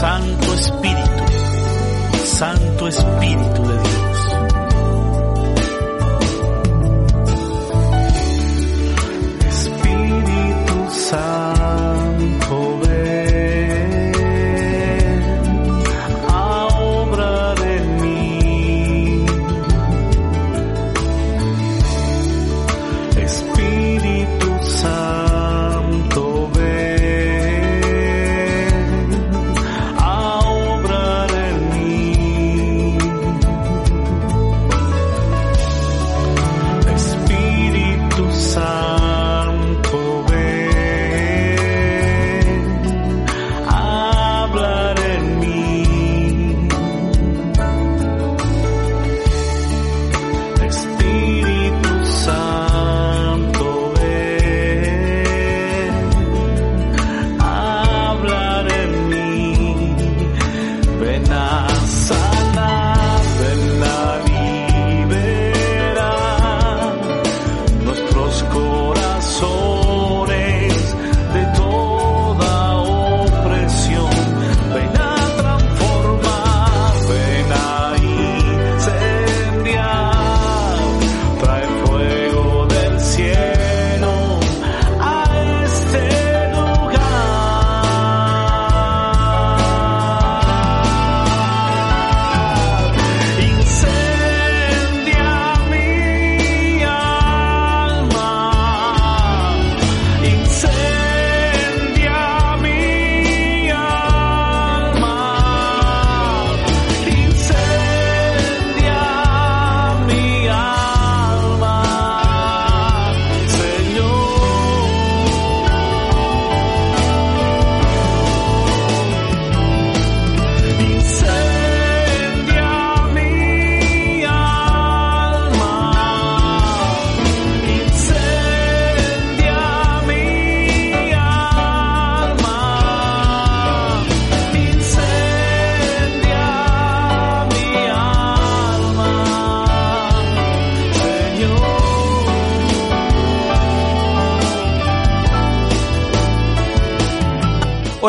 Santo 0.00 0.54
Espíritu, 0.54 1.24
Santo 2.24 2.88
Espíritu 2.88 3.62
de 3.64 3.78
Dios. 3.82 3.89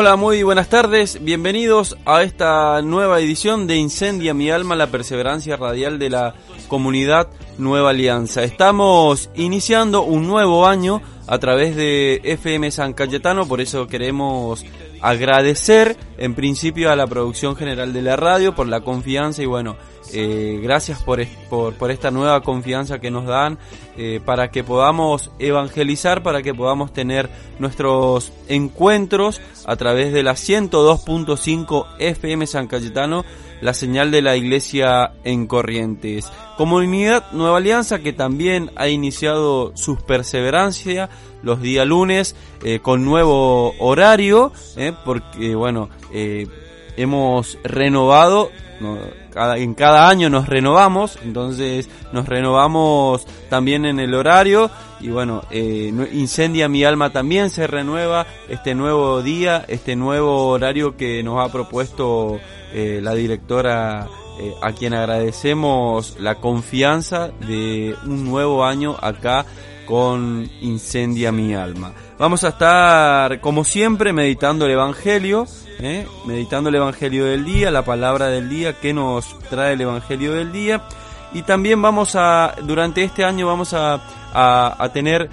Hola, 0.02 0.16
muy 0.16 0.42
buenas 0.42 0.68
tardes. 0.68 1.22
Bienvenidos 1.22 1.96
a 2.06 2.24
esta 2.24 2.82
nueva 2.82 3.20
edición 3.20 3.68
de 3.68 3.76
Incendia 3.76 4.34
mi 4.34 4.50
alma, 4.50 4.74
la 4.74 4.88
perseverancia 4.88 5.56
radial 5.56 6.00
de 6.00 6.10
la 6.10 6.34
comunidad 6.66 7.28
Nueva 7.56 7.90
Alianza. 7.90 8.42
Estamos 8.42 9.30
iniciando 9.36 10.02
un 10.02 10.26
nuevo 10.26 10.66
año 10.66 11.00
a 11.28 11.38
través 11.38 11.76
de 11.76 12.20
FM 12.24 12.72
San 12.72 12.94
Cayetano, 12.94 13.46
por 13.46 13.60
eso 13.60 13.86
queremos 13.86 14.64
agradecer 15.02 15.96
en 16.16 16.34
principio 16.34 16.90
a 16.90 16.96
la 16.96 17.06
producción 17.06 17.56
general 17.56 17.92
de 17.92 18.02
la 18.02 18.16
radio 18.16 18.54
por 18.54 18.68
la 18.68 18.80
confianza 18.80 19.42
y 19.42 19.46
bueno, 19.46 19.76
eh, 20.12 20.60
gracias 20.62 21.02
por, 21.02 21.24
por 21.48 21.90
esta 21.90 22.10
nueva 22.10 22.40
confianza 22.42 23.00
que 23.00 23.10
nos 23.10 23.26
dan 23.26 23.58
eh, 23.96 24.20
para 24.24 24.50
que 24.50 24.62
podamos 24.62 25.30
evangelizar, 25.38 26.22
para 26.22 26.42
que 26.42 26.54
podamos 26.54 26.92
tener 26.92 27.28
nuestros 27.58 28.32
encuentros 28.48 29.40
a 29.66 29.76
través 29.76 30.12
de 30.12 30.22
la 30.22 30.32
102.5 30.32 31.86
FM 31.98 32.46
San 32.46 32.68
Cayetano, 32.68 33.24
la 33.62 33.72
señal 33.74 34.10
de 34.10 34.22
la 34.22 34.36
iglesia 34.36 35.12
en 35.24 35.46
Corrientes. 35.46 36.30
Comunidad 36.56 37.30
Nueva 37.32 37.58
Alianza 37.58 38.00
que 38.00 38.12
también 38.12 38.70
ha 38.74 38.88
iniciado 38.88 39.72
su 39.76 39.96
perseverancia 39.96 41.08
los 41.42 41.62
días 41.62 41.86
lunes 41.86 42.36
eh, 42.64 42.80
con 42.80 43.04
nuevo 43.04 43.74
horario, 43.78 44.52
eh, 44.76 44.92
porque 45.04 45.54
bueno, 45.54 45.88
eh, 46.12 46.46
hemos 46.96 47.56
renovado, 47.62 48.50
en 49.56 49.74
cada 49.74 50.08
año 50.08 50.28
nos 50.28 50.48
renovamos, 50.48 51.16
entonces 51.22 51.88
nos 52.12 52.28
renovamos 52.28 53.24
también 53.48 53.86
en 53.86 54.00
el 54.00 54.12
horario 54.14 54.70
y 55.00 55.08
bueno, 55.08 55.42
Incendia 55.52 56.68
mi 56.68 56.82
alma 56.82 57.10
también 57.10 57.50
se 57.50 57.68
renueva 57.68 58.26
este 58.48 58.74
nuevo 58.74 59.22
día, 59.22 59.64
este 59.68 59.94
nuevo 59.94 60.48
horario 60.48 60.96
que 60.96 61.22
nos 61.22 61.44
ha 61.44 61.52
propuesto 61.52 62.40
eh, 62.72 63.00
la 63.02 63.14
directora 63.14 64.08
eh, 64.40 64.54
a 64.62 64.72
quien 64.72 64.94
agradecemos 64.94 66.16
la 66.18 66.36
confianza 66.36 67.28
de 67.46 67.94
un 68.06 68.24
nuevo 68.24 68.64
año 68.64 68.96
acá 69.00 69.44
con 69.86 70.48
Incendia 70.60 71.32
mi 71.32 71.54
alma. 71.54 71.92
Vamos 72.18 72.44
a 72.44 72.48
estar, 72.50 73.40
como 73.40 73.64
siempre, 73.64 74.12
meditando 74.12 74.64
el 74.66 74.72
Evangelio, 74.72 75.46
¿eh? 75.80 76.06
meditando 76.24 76.68
el 76.68 76.76
Evangelio 76.76 77.24
del 77.26 77.44
día, 77.44 77.70
la 77.70 77.84
palabra 77.84 78.28
del 78.28 78.48
día, 78.48 78.74
que 78.80 78.94
nos 78.94 79.38
trae 79.50 79.72
el 79.74 79.80
Evangelio 79.80 80.32
del 80.34 80.52
día. 80.52 80.82
Y 81.34 81.42
también 81.42 81.82
vamos 81.82 82.14
a, 82.14 82.54
durante 82.62 83.02
este 83.02 83.24
año 83.24 83.46
vamos 83.46 83.74
a, 83.74 83.94
a- 84.32 84.88
tener 84.92 85.28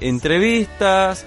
entrevistas, 0.00 1.24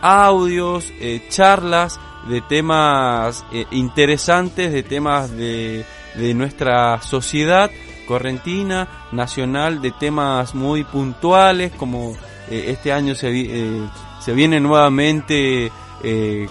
audios, 0.00 0.84
charlas 1.30 1.98
de 2.26 2.40
temas 2.40 3.44
eh, 3.52 3.66
interesantes, 3.70 4.72
de 4.72 4.82
temas 4.82 5.30
de, 5.30 5.84
de 6.14 6.34
nuestra 6.34 7.00
sociedad 7.02 7.70
correntina, 8.06 9.06
nacional, 9.12 9.80
de 9.82 9.92
temas 9.92 10.54
muy 10.54 10.84
puntuales, 10.84 11.72
como 11.72 12.12
eh, 12.50 12.66
este 12.68 12.92
año 12.92 13.14
se, 13.14 13.28
eh, 13.30 13.82
se 14.20 14.32
viene 14.32 14.60
nuevamente 14.60 15.70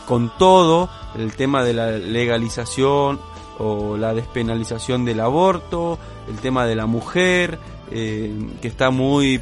con 0.05 0.37
todo, 0.37 0.89
el 1.17 1.31
tema 1.31 1.63
de 1.63 1.73
la 1.73 1.91
legalización 1.91 3.17
o 3.59 3.95
la 3.95 4.13
despenalización 4.13 5.05
del 5.05 5.21
aborto, 5.21 5.97
el 6.27 6.35
tema 6.35 6.65
de 6.65 6.75
la 6.75 6.85
mujer, 6.85 7.57
que 7.89 8.57
está 8.61 8.89
muy, 8.89 9.41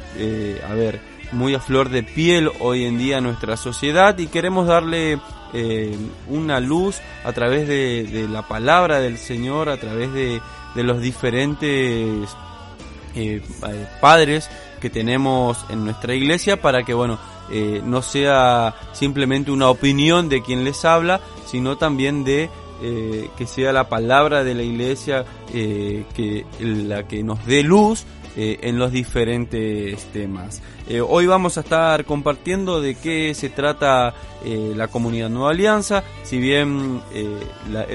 a 0.64 0.74
ver, 0.74 1.00
muy 1.32 1.54
a 1.54 1.60
flor 1.60 1.88
de 1.88 2.04
piel 2.04 2.50
hoy 2.60 2.84
en 2.84 2.98
día 2.98 3.18
en 3.18 3.24
nuestra 3.24 3.56
sociedad 3.56 4.16
y 4.18 4.28
queremos 4.28 4.68
darle 4.68 5.18
eh, 5.52 5.96
una 6.28 6.60
luz 6.60 7.00
a 7.24 7.32
través 7.32 7.68
de, 7.68 8.26
la 8.30 8.42
palabra 8.42 9.00
del 9.00 9.18
Señor, 9.18 9.68
a 9.68 9.76
través 9.78 10.12
de, 10.12 10.40
los 10.74 11.00
diferentes 11.00 12.28
eh, 13.14 13.40
eh, 13.64 13.86
padres 14.00 14.50
que 14.80 14.90
tenemos 14.90 15.64
en 15.70 15.84
nuestra 15.84 16.14
iglesia 16.14 16.60
para 16.60 16.82
que 16.82 16.92
bueno 16.92 17.18
no 17.84 18.02
sea 18.02 18.74
simplemente 18.92 19.50
una 19.50 19.70
opinión 19.70 20.28
de 20.28 20.42
quien 20.42 20.64
les 20.64 20.84
habla 20.84 21.20
sino 21.46 21.78
también 21.78 22.24
de 22.24 22.50
que 22.82 23.46
sea 23.46 23.72
la 23.72 23.88
palabra 23.88 24.44
de 24.44 24.54
la 24.54 24.64
iglesia 24.64 25.24
que 25.50 26.44
la 26.60 27.08
que 27.08 27.22
nos 27.22 27.46
dé 27.46 27.62
luz 27.62 28.04
eh, 28.36 28.58
en 28.62 28.78
los 28.78 28.92
diferentes 28.92 30.04
temas. 30.12 30.60
Eh, 30.88 31.00
hoy 31.00 31.26
vamos 31.26 31.56
a 31.56 31.60
estar 31.60 32.04
compartiendo 32.04 32.82
de 32.82 32.94
qué 32.94 33.32
se 33.34 33.48
trata 33.48 34.12
eh, 34.44 34.74
la 34.76 34.88
comunidad 34.88 35.30
Nueva 35.30 35.52
Alianza, 35.52 36.04
si 36.22 36.38
bien 36.38 37.00
la, 37.70 37.86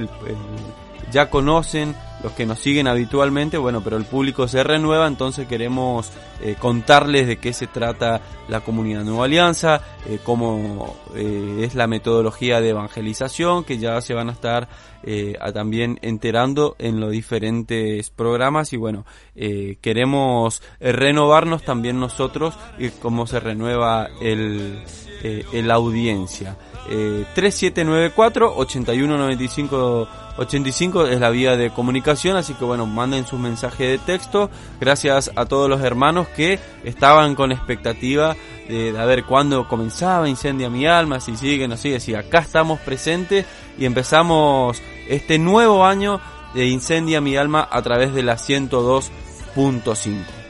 ya 1.12 1.30
conocen 1.30 1.96
los 2.24 2.34
que 2.34 2.46
nos 2.46 2.60
siguen 2.60 2.88
habitualmente, 2.88 3.58
bueno, 3.58 3.82
pero 3.82 3.98
el 3.98 4.06
público 4.06 4.48
se 4.48 4.64
renueva, 4.64 5.08
entonces 5.08 5.48
queremos 5.48 6.12
eh, 6.42 6.56
contarles 6.60 7.28
de 7.28 7.38
qué 7.38 7.54
se 7.54 7.68
trata 7.68 8.22
la 8.48 8.62
comunidad 8.62 9.04
Nueva 9.04 9.26
Alianza, 9.26 9.82
eh, 10.06 10.20
cómo 10.24 10.98
eh, 11.16 11.62
es 11.64 11.76
la 11.76 11.88
metodología 11.88 12.62
de 12.62 12.70
evangelización, 12.70 13.64
que 13.64 13.78
ya 13.78 14.00
se 14.02 14.14
van 14.14 14.30
a 14.30 14.34
estar 14.34 14.68
eh, 15.04 15.36
a 15.42 15.52
también 15.52 15.98
enterando 16.04 16.76
en 16.78 17.00
los 17.00 17.12
diferentes 17.12 18.12
programas 18.12 18.72
y 18.74 18.78
bueno, 18.78 19.06
eh, 19.36 19.78
queremos 19.82 20.62
renovarnos 20.80 21.64
también 21.64 22.00
nosotros 22.00 22.56
y 22.78 22.90
cómo 22.90 23.26
se 23.26 23.40
renueva 23.40 24.10
el, 24.22 24.84
eh, 25.24 25.64
la 25.64 25.76
audiencia. 25.76 26.58
3794 26.88 28.54
8195 28.58 30.08
85 30.38 31.08
es 31.08 31.20
la 31.20 31.30
vía 31.30 31.56
de 31.56 31.70
comunicación, 31.70 32.36
así 32.36 32.54
que 32.54 32.66
bueno, 32.66 32.86
manden 32.86 33.28
su 33.28 33.38
mensaje 33.38 33.86
de 33.86 33.98
texto. 33.98 34.50
Gracias 34.80 35.32
a 35.36 35.46
todos 35.46 35.70
los 35.70 35.82
hermanos 35.82 36.28
que 36.30 36.60
estaban 36.84 37.36
con 37.36 37.52
expectativa 37.52 38.36
de, 38.68 38.92
de 38.92 39.00
a 39.00 39.06
ver 39.06 39.26
cuándo 39.26 39.68
comenzaba 39.68 40.30
Incendia 40.30 40.70
mi 40.70 40.86
alma, 40.86 41.20
si 41.20 41.36
sigue, 41.38 41.68
no 41.68 41.78
sigue, 41.78 42.00
si 42.00 42.16
acá 42.16 42.40
estamos 42.40 42.80
presentes 42.80 43.46
y 43.78 43.86
empezamos 43.86 44.82
este 45.08 45.38
nuevo 45.38 45.86
año 45.86 46.22
de 46.54 46.68
Incendia 46.68 47.22
mi 47.22 47.36
alma 47.36 47.68
a 47.70 47.82
través 47.82 48.14
de 48.14 48.24
la 48.24 48.38
102.5. 48.38 50.41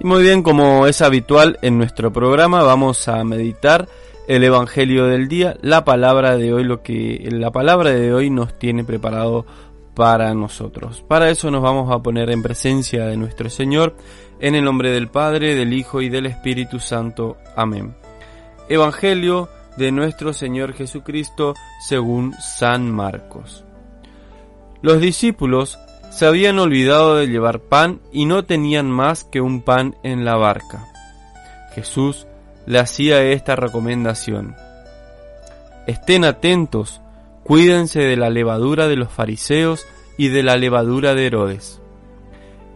Muy 0.00 0.22
bien, 0.22 0.44
como 0.44 0.86
es 0.86 1.02
habitual 1.02 1.58
en 1.60 1.76
nuestro 1.76 2.12
programa, 2.12 2.62
vamos 2.62 3.08
a 3.08 3.24
meditar 3.24 3.88
el 4.28 4.44
evangelio 4.44 5.06
del 5.06 5.26
día, 5.26 5.56
la 5.60 5.84
palabra 5.84 6.36
de 6.36 6.52
hoy, 6.52 6.62
lo 6.62 6.84
que 6.84 7.28
la 7.32 7.50
palabra 7.50 7.90
de 7.90 8.14
hoy 8.14 8.30
nos 8.30 8.56
tiene 8.60 8.84
preparado 8.84 9.44
para 9.94 10.32
nosotros. 10.34 11.02
Para 11.08 11.30
eso 11.30 11.50
nos 11.50 11.62
vamos 11.62 11.90
a 11.90 11.98
poner 11.98 12.30
en 12.30 12.44
presencia 12.44 13.06
de 13.06 13.16
nuestro 13.16 13.50
Señor, 13.50 13.96
en 14.38 14.54
el 14.54 14.64
nombre 14.64 14.92
del 14.92 15.08
Padre, 15.08 15.56
del 15.56 15.72
Hijo 15.72 16.00
y 16.00 16.08
del 16.08 16.26
Espíritu 16.26 16.78
Santo. 16.78 17.36
Amén. 17.56 17.96
Evangelio 18.68 19.48
de 19.76 19.90
nuestro 19.90 20.32
Señor 20.32 20.74
Jesucristo 20.74 21.54
según 21.84 22.34
San 22.34 22.88
Marcos. 22.88 23.64
Los 24.80 25.00
discípulos 25.00 25.76
se 26.18 26.26
habían 26.26 26.58
olvidado 26.58 27.14
de 27.14 27.28
llevar 27.28 27.60
pan 27.60 28.00
y 28.10 28.24
no 28.24 28.44
tenían 28.44 28.90
más 28.90 29.22
que 29.22 29.40
un 29.40 29.62
pan 29.62 29.94
en 30.02 30.24
la 30.24 30.34
barca. 30.34 30.88
Jesús 31.76 32.26
le 32.66 32.80
hacía 32.80 33.22
esta 33.22 33.54
recomendación. 33.54 34.56
Estén 35.86 36.24
atentos, 36.24 37.00
cuídense 37.44 38.00
de 38.00 38.16
la 38.16 38.30
levadura 38.30 38.88
de 38.88 38.96
los 38.96 39.12
fariseos 39.12 39.86
y 40.16 40.26
de 40.26 40.42
la 40.42 40.56
levadura 40.56 41.14
de 41.14 41.26
Herodes. 41.26 41.80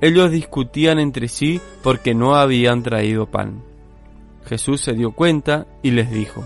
Ellos 0.00 0.30
discutían 0.30 1.00
entre 1.00 1.26
sí 1.26 1.60
porque 1.82 2.14
no 2.14 2.36
habían 2.36 2.84
traído 2.84 3.26
pan. 3.26 3.64
Jesús 4.46 4.82
se 4.82 4.92
dio 4.92 5.10
cuenta 5.10 5.66
y 5.82 5.90
les 5.90 6.12
dijo, 6.12 6.44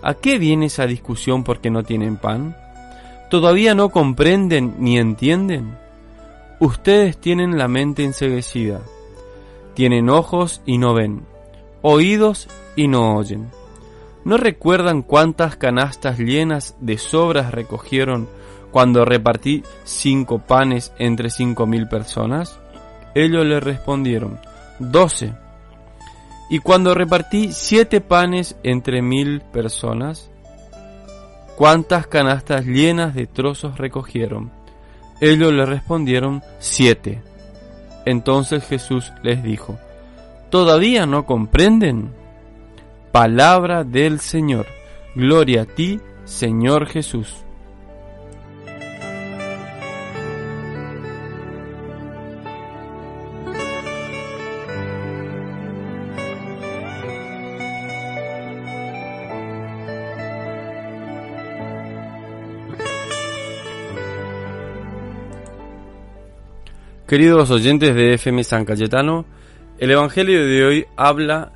¿A 0.00 0.14
qué 0.14 0.38
viene 0.38 0.66
esa 0.66 0.86
discusión 0.86 1.44
porque 1.44 1.68
no 1.68 1.82
tienen 1.82 2.16
pan? 2.16 2.56
¿Todavía 3.28 3.74
no 3.74 3.90
comprenden 3.90 4.76
ni 4.78 4.96
entienden? 4.96 5.76
Ustedes 6.60 7.16
tienen 7.18 7.56
la 7.56 7.68
mente 7.68 8.02
enseguecida, 8.02 8.80
tienen 9.74 10.10
ojos 10.10 10.60
y 10.66 10.78
no 10.78 10.92
ven, 10.92 11.22
oídos 11.82 12.48
y 12.74 12.88
no 12.88 13.14
oyen. 13.14 13.48
¿No 14.24 14.36
recuerdan 14.36 15.02
cuántas 15.02 15.54
canastas 15.54 16.18
llenas 16.18 16.76
de 16.80 16.98
sobras 16.98 17.52
recogieron 17.52 18.28
cuando 18.72 19.04
repartí 19.04 19.62
cinco 19.84 20.40
panes 20.40 20.92
entre 20.98 21.30
cinco 21.30 21.66
mil 21.68 21.88
personas? 21.88 22.58
Ellos 23.14 23.46
le 23.46 23.60
respondieron, 23.60 24.40
doce. 24.80 25.34
¿Y 26.50 26.58
cuando 26.58 26.92
repartí 26.92 27.52
siete 27.52 28.00
panes 28.00 28.56
entre 28.64 29.00
mil 29.00 29.42
personas? 29.42 30.28
¿Cuántas 31.56 32.08
canastas 32.08 32.66
llenas 32.66 33.14
de 33.14 33.28
trozos 33.28 33.78
recogieron? 33.78 34.57
Ellos 35.20 35.52
le 35.52 35.66
respondieron, 35.66 36.42
siete. 36.58 37.22
Entonces 38.06 38.64
Jesús 38.64 39.12
les 39.22 39.42
dijo, 39.42 39.78
¿todavía 40.50 41.06
no 41.06 41.26
comprenden? 41.26 42.10
Palabra 43.12 43.84
del 43.84 44.20
Señor. 44.20 44.66
Gloria 45.14 45.62
a 45.62 45.66
ti, 45.66 46.00
Señor 46.24 46.86
Jesús. 46.86 47.44
Queridos 67.08 67.50
oyentes 67.50 67.94
de 67.94 68.12
FM 68.12 68.44
San 68.44 68.66
Cayetano, 68.66 69.24
el 69.78 69.90
Evangelio 69.90 70.46
de 70.46 70.62
hoy 70.66 70.86
habla 70.94 71.52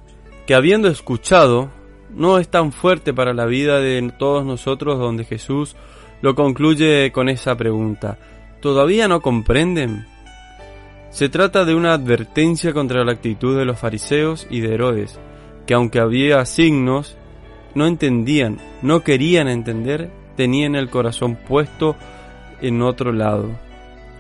que 0.47 0.55
habiendo 0.55 0.89
escuchado, 0.89 1.69
no 2.09 2.39
es 2.39 2.49
tan 2.49 2.73
fuerte 2.73 3.13
para 3.13 3.35
la 3.35 3.45
vida 3.45 3.79
de 3.79 4.15
todos 4.19 4.47
nosotros 4.47 4.99
donde 4.99 5.27
Jesús 5.27 5.77
lo 6.23 6.35
concluye 6.35 7.13
con 7.13 7.29
esa 7.29 7.55
pregunta. 7.55 8.17
¿Todavía 8.63 9.09
no 9.09 9.21
comprenden? 9.21 10.07
Se 11.11 11.29
trata 11.29 11.67
de 11.67 11.75
una 11.75 11.93
advertencia 11.93 12.73
contra 12.73 13.05
la 13.05 13.13
actitud 13.13 13.59
de 13.59 13.67
los 13.67 13.79
fariseos 13.79 14.47
y 14.49 14.61
de 14.61 14.73
Herodes, 14.73 15.21
que 15.67 15.75
aunque 15.75 16.01
había 16.01 16.43
signos, 16.47 17.19
no 17.75 17.87
entendían, 17.87 18.57
no 18.81 19.05
querían 19.05 19.49
entender, 19.49 20.11
tenían 20.35 20.77
el 20.77 20.89
corazón 20.89 21.37
puesto 21.37 21.95
en 22.63 22.81
otro 22.81 23.13
lado. 23.13 23.51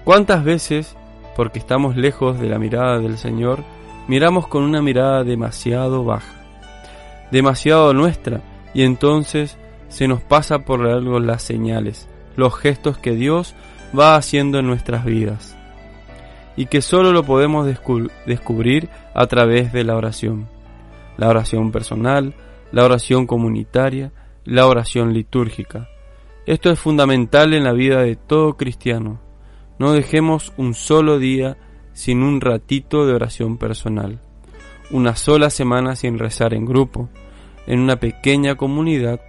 ¿Cuántas 0.04 0.44
veces 0.44 0.94
porque 1.36 1.58
estamos 1.58 1.96
lejos 1.96 2.38
de 2.38 2.48
la 2.48 2.58
mirada 2.58 2.98
del 2.98 3.18
Señor, 3.18 3.64
miramos 4.08 4.48
con 4.48 4.62
una 4.62 4.82
mirada 4.82 5.24
demasiado 5.24 6.04
baja, 6.04 6.34
demasiado 7.30 7.92
nuestra, 7.94 8.42
y 8.74 8.82
entonces 8.82 9.58
se 9.88 10.08
nos 10.08 10.20
pasa 10.22 10.60
por 10.60 10.86
algo 10.86 11.20
las 11.20 11.42
señales, 11.42 12.08
los 12.36 12.56
gestos 12.56 12.98
que 12.98 13.12
Dios 13.12 13.54
va 13.98 14.16
haciendo 14.16 14.58
en 14.58 14.66
nuestras 14.66 15.04
vidas, 15.04 15.56
y 16.56 16.66
que 16.66 16.82
solo 16.82 17.12
lo 17.12 17.24
podemos 17.24 17.66
descubrir 18.26 18.88
a 19.14 19.26
través 19.26 19.72
de 19.72 19.84
la 19.84 19.96
oración, 19.96 20.48
la 21.16 21.28
oración 21.28 21.72
personal, 21.72 22.34
la 22.72 22.84
oración 22.84 23.26
comunitaria, 23.26 24.12
la 24.44 24.66
oración 24.66 25.12
litúrgica. 25.12 25.88
Esto 26.46 26.70
es 26.70 26.78
fundamental 26.78 27.54
en 27.54 27.64
la 27.64 27.72
vida 27.72 28.02
de 28.02 28.16
todo 28.16 28.56
cristiano 28.56 29.20
no 29.82 29.94
dejemos 29.94 30.52
un 30.56 30.74
solo 30.74 31.18
día 31.18 31.56
sin 31.92 32.22
un 32.22 32.40
ratito 32.40 33.04
de 33.04 33.14
oración 33.14 33.58
personal, 33.58 34.20
una 34.92 35.16
sola 35.16 35.50
semana 35.50 35.96
sin 35.96 36.20
rezar 36.20 36.54
en 36.54 36.66
grupo, 36.66 37.08
en 37.66 37.80
una 37.80 37.96
pequeña 37.96 38.54
comunidad 38.54 39.20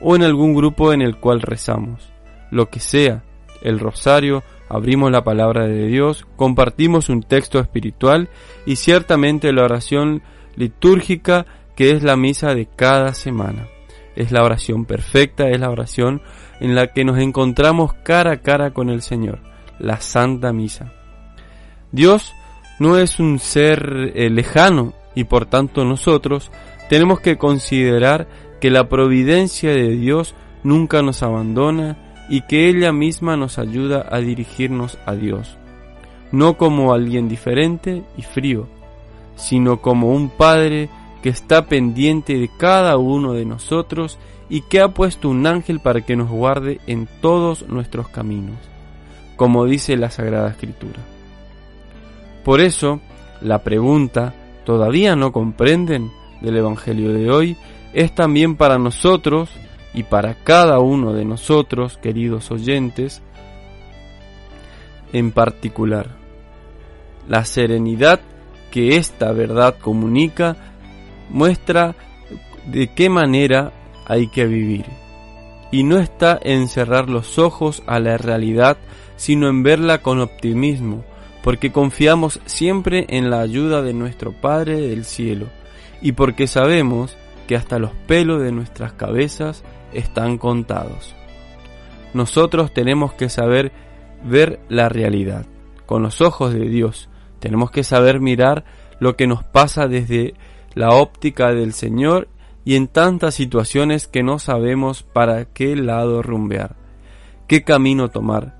o 0.00 0.16
en 0.16 0.24
algún 0.24 0.52
grupo 0.56 0.92
en 0.92 1.00
el 1.00 1.18
cual 1.18 1.42
rezamos. 1.42 2.10
Lo 2.50 2.70
que 2.70 2.80
sea, 2.80 3.22
el 3.62 3.78
rosario, 3.78 4.42
abrimos 4.68 5.12
la 5.12 5.22
palabra 5.22 5.68
de 5.68 5.86
Dios, 5.86 6.26
compartimos 6.34 7.08
un 7.08 7.22
texto 7.22 7.60
espiritual 7.60 8.30
y 8.66 8.74
ciertamente 8.74 9.52
la 9.52 9.62
oración 9.62 10.22
litúrgica 10.56 11.46
que 11.76 11.92
es 11.92 12.02
la 12.02 12.16
misa 12.16 12.52
de 12.56 12.66
cada 12.66 13.14
semana. 13.14 13.68
Es 14.16 14.32
la 14.32 14.42
oración 14.42 14.86
perfecta, 14.86 15.50
es 15.50 15.60
la 15.60 15.70
oración 15.70 16.20
en 16.58 16.74
la 16.74 16.88
que 16.88 17.04
nos 17.04 17.16
encontramos 17.18 17.92
cara 18.02 18.32
a 18.32 18.42
cara 18.42 18.72
con 18.72 18.90
el 18.90 19.02
Señor, 19.02 19.48
la 19.80 20.00
Santa 20.00 20.52
Misa. 20.52 20.92
Dios 21.92 22.32
no 22.78 22.98
es 22.98 23.18
un 23.18 23.38
ser 23.38 24.12
eh, 24.14 24.30
lejano 24.30 24.92
y 25.14 25.24
por 25.24 25.46
tanto 25.46 25.84
nosotros 25.84 26.50
tenemos 26.88 27.20
que 27.20 27.36
considerar 27.36 28.28
que 28.60 28.70
la 28.70 28.88
providencia 28.88 29.70
de 29.70 29.90
Dios 29.90 30.34
nunca 30.62 31.02
nos 31.02 31.22
abandona 31.22 31.96
y 32.28 32.42
que 32.42 32.68
ella 32.68 32.92
misma 32.92 33.36
nos 33.36 33.58
ayuda 33.58 34.06
a 34.08 34.18
dirigirnos 34.18 34.98
a 35.04 35.14
Dios, 35.14 35.56
no 36.30 36.56
como 36.56 36.92
alguien 36.92 37.28
diferente 37.28 38.04
y 38.16 38.22
frío, 38.22 38.68
sino 39.34 39.80
como 39.80 40.14
un 40.14 40.28
Padre 40.28 40.88
que 41.22 41.28
está 41.28 41.66
pendiente 41.66 42.38
de 42.38 42.48
cada 42.56 42.96
uno 42.98 43.32
de 43.32 43.44
nosotros 43.44 44.18
y 44.48 44.62
que 44.62 44.80
ha 44.80 44.88
puesto 44.88 45.28
un 45.28 45.46
ángel 45.46 45.80
para 45.80 46.02
que 46.02 46.16
nos 46.16 46.30
guarde 46.30 46.80
en 46.86 47.08
todos 47.20 47.68
nuestros 47.68 48.08
caminos, 48.08 48.58
como 49.40 49.64
dice 49.64 49.96
la 49.96 50.10
Sagrada 50.10 50.50
Escritura. 50.50 50.98
Por 52.44 52.60
eso, 52.60 53.00
la 53.40 53.64
pregunta, 53.64 54.34
¿todavía 54.66 55.16
no 55.16 55.32
comprenden? 55.32 56.10
del 56.42 56.58
Evangelio 56.58 57.14
de 57.14 57.30
hoy, 57.30 57.56
es 57.94 58.14
también 58.14 58.56
para 58.56 58.76
nosotros 58.76 59.48
y 59.94 60.02
para 60.02 60.34
cada 60.34 60.78
uno 60.80 61.14
de 61.14 61.24
nosotros, 61.24 61.96
queridos 61.96 62.50
oyentes, 62.50 63.22
en 65.14 65.32
particular. 65.32 66.08
La 67.26 67.46
serenidad 67.46 68.20
que 68.70 68.98
esta 68.98 69.32
verdad 69.32 69.74
comunica 69.78 70.54
muestra 71.30 71.94
de 72.66 72.88
qué 72.88 73.08
manera 73.08 73.72
hay 74.04 74.28
que 74.28 74.44
vivir. 74.44 74.84
Y 75.72 75.82
no 75.84 75.98
está 75.98 76.38
en 76.42 76.68
cerrar 76.68 77.08
los 77.08 77.38
ojos 77.38 77.82
a 77.86 78.00
la 78.00 78.18
realidad, 78.18 78.76
sino 79.20 79.48
en 79.50 79.62
verla 79.62 79.98
con 79.98 80.18
optimismo, 80.18 81.04
porque 81.42 81.72
confiamos 81.72 82.40
siempre 82.46 83.04
en 83.10 83.28
la 83.28 83.40
ayuda 83.40 83.82
de 83.82 83.92
nuestro 83.92 84.32
Padre 84.32 84.80
del 84.80 85.04
cielo, 85.04 85.44
y 86.00 86.12
porque 86.12 86.46
sabemos 86.46 87.18
que 87.46 87.54
hasta 87.54 87.78
los 87.78 87.90
pelos 88.06 88.40
de 88.40 88.50
nuestras 88.50 88.94
cabezas 88.94 89.62
están 89.92 90.38
contados. 90.38 91.14
Nosotros 92.14 92.72
tenemos 92.72 93.12
que 93.12 93.28
saber 93.28 93.72
ver 94.24 94.58
la 94.70 94.88
realidad 94.88 95.44
con 95.84 96.02
los 96.02 96.22
ojos 96.22 96.54
de 96.54 96.70
Dios. 96.70 97.10
Tenemos 97.40 97.70
que 97.70 97.84
saber 97.84 98.20
mirar 98.20 98.64
lo 99.00 99.16
que 99.16 99.26
nos 99.26 99.44
pasa 99.44 99.86
desde 99.86 100.32
la 100.72 100.94
óptica 100.94 101.52
del 101.52 101.74
Señor 101.74 102.28
y 102.64 102.76
en 102.76 102.88
tantas 102.88 103.34
situaciones 103.34 104.08
que 104.08 104.22
no 104.22 104.38
sabemos 104.38 105.02
para 105.02 105.44
qué 105.44 105.76
lado 105.76 106.22
rumbear, 106.22 106.76
qué 107.48 107.64
camino 107.64 108.08
tomar, 108.08 108.59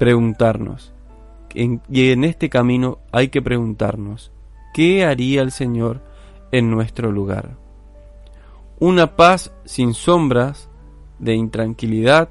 preguntarnos. 0.00 0.94
y 1.54 2.10
en 2.10 2.24
este 2.24 2.48
camino 2.48 3.00
hay 3.12 3.28
que 3.28 3.42
preguntarnos, 3.42 4.32
¿qué 4.72 5.04
haría 5.04 5.42
el 5.42 5.52
Señor 5.52 6.00
en 6.52 6.70
nuestro 6.70 7.12
lugar? 7.12 7.58
Una 8.78 9.14
paz 9.14 9.52
sin 9.66 9.92
sombras 9.92 10.70
de 11.18 11.34
intranquilidad, 11.34 12.30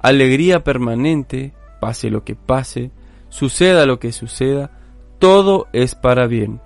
alegría 0.00 0.64
permanente, 0.64 1.52
pase 1.78 2.08
lo 2.08 2.24
que 2.24 2.36
pase, 2.36 2.90
suceda 3.28 3.84
lo 3.84 3.98
que 4.00 4.10
suceda, 4.10 4.70
todo 5.18 5.66
es 5.74 5.94
para 5.94 6.26
bien. 6.26 6.62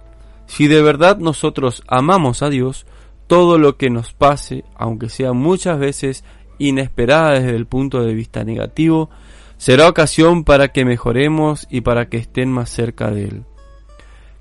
Si 0.47 0.69
de 0.69 0.83
verdad 0.83 1.19
nosotros 1.19 1.83
amamos 1.89 2.45
a 2.45 2.49
Dios, 2.49 2.87
todo 3.27 3.59
lo 3.59 3.77
que 3.77 3.91
nos 3.91 4.13
pase, 4.13 4.65
aunque 4.77 5.09
sea 5.09 5.33
muchas 5.33 5.81
veces 5.81 6.23
inesperada 6.59 7.33
desde 7.33 7.57
el 7.57 7.67
punto 7.67 8.05
de 8.05 8.15
vista 8.15 8.45
negativo, 8.45 9.11
será 9.59 9.89
ocasión 9.89 10.45
para 10.45 10.69
que 10.69 10.87
mejoremos 10.87 11.67
y 11.69 11.83
para 11.83 12.09
que 12.09 12.17
estén 12.17 12.51
más 12.51 12.71
cerca 12.71 13.11
de 13.11 13.25
Él. 13.25 13.45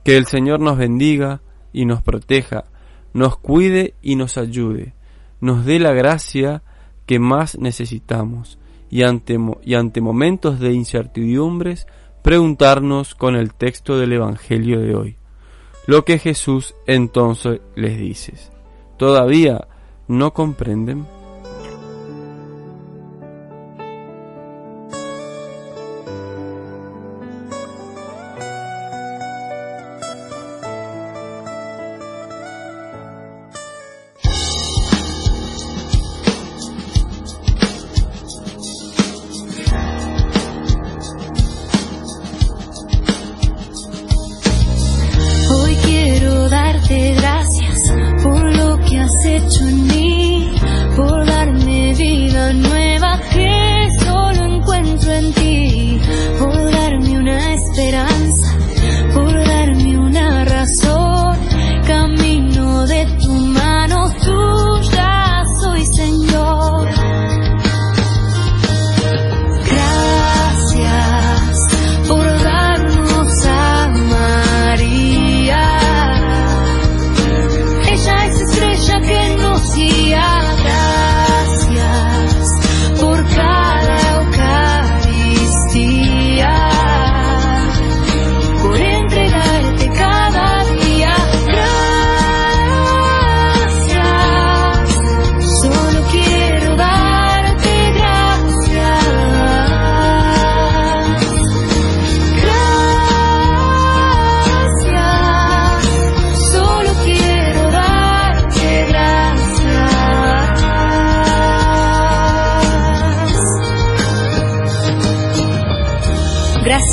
Que 0.06 0.16
el 0.16 0.26
Señor 0.26 0.62
nos 0.62 0.78
bendiga 0.78 1.42
y 1.74 1.86
nos 1.86 2.02
proteja, 2.02 2.66
nos 3.14 3.38
cuide 3.38 3.96
y 4.02 4.16
nos 4.16 4.38
ayude, 4.38 4.94
nos 5.42 5.66
dé 5.66 5.80
la 5.80 5.92
gracia 5.92 6.64
que 7.06 7.20
más 7.20 7.58
necesitamos 7.58 8.58
y 8.90 9.04
ante, 9.04 9.38
momentos 10.02 10.60
de 10.60 10.74
incertidumbres 10.74 11.88
preguntarnos 12.22 13.16
con 13.16 13.36
el 13.36 13.54
texto 13.54 13.98
del 13.98 14.14
Evangelio 14.14 14.80
de 14.80 14.96
hoy. 14.96 15.16
Lo 15.88 16.06
que 16.06 16.20
Jesús 16.20 16.76
entonces 16.86 17.62
les 17.76 17.98
dice. 17.98 18.34
¿Todavía 18.98 19.68
no 20.08 20.34
comprenden? 20.34 21.06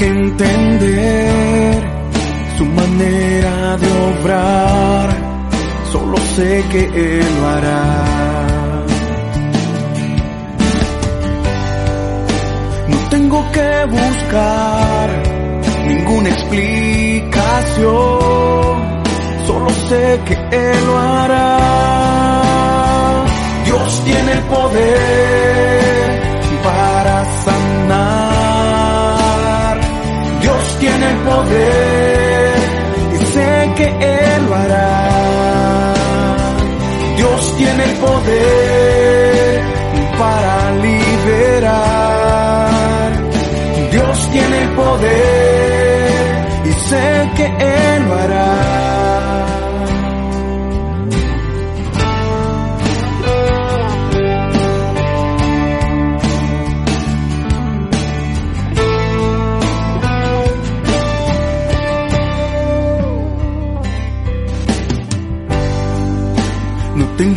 Que 0.00 0.06
entender 0.06 1.74
su 2.56 2.64
manera 2.64 3.76
de 3.76 3.88
obrar, 4.08 5.10
solo 5.92 6.16
sé 6.34 6.64
que 6.72 6.84
Él 6.84 7.26
lo 7.38 7.48
hará. 7.48 8.06
No 12.88 12.96
tengo 13.10 13.44
que 13.52 13.84
buscar 13.90 15.22
ninguna 15.86 16.30
explicación, 16.30 17.92
solo 19.46 19.68
sé 19.90 20.18
que 20.24 20.34
Él 20.34 20.86
lo 20.86 20.98
hará. 20.98 21.58
Dios 23.66 24.02
tiene 24.06 24.34
poder 24.48 25.59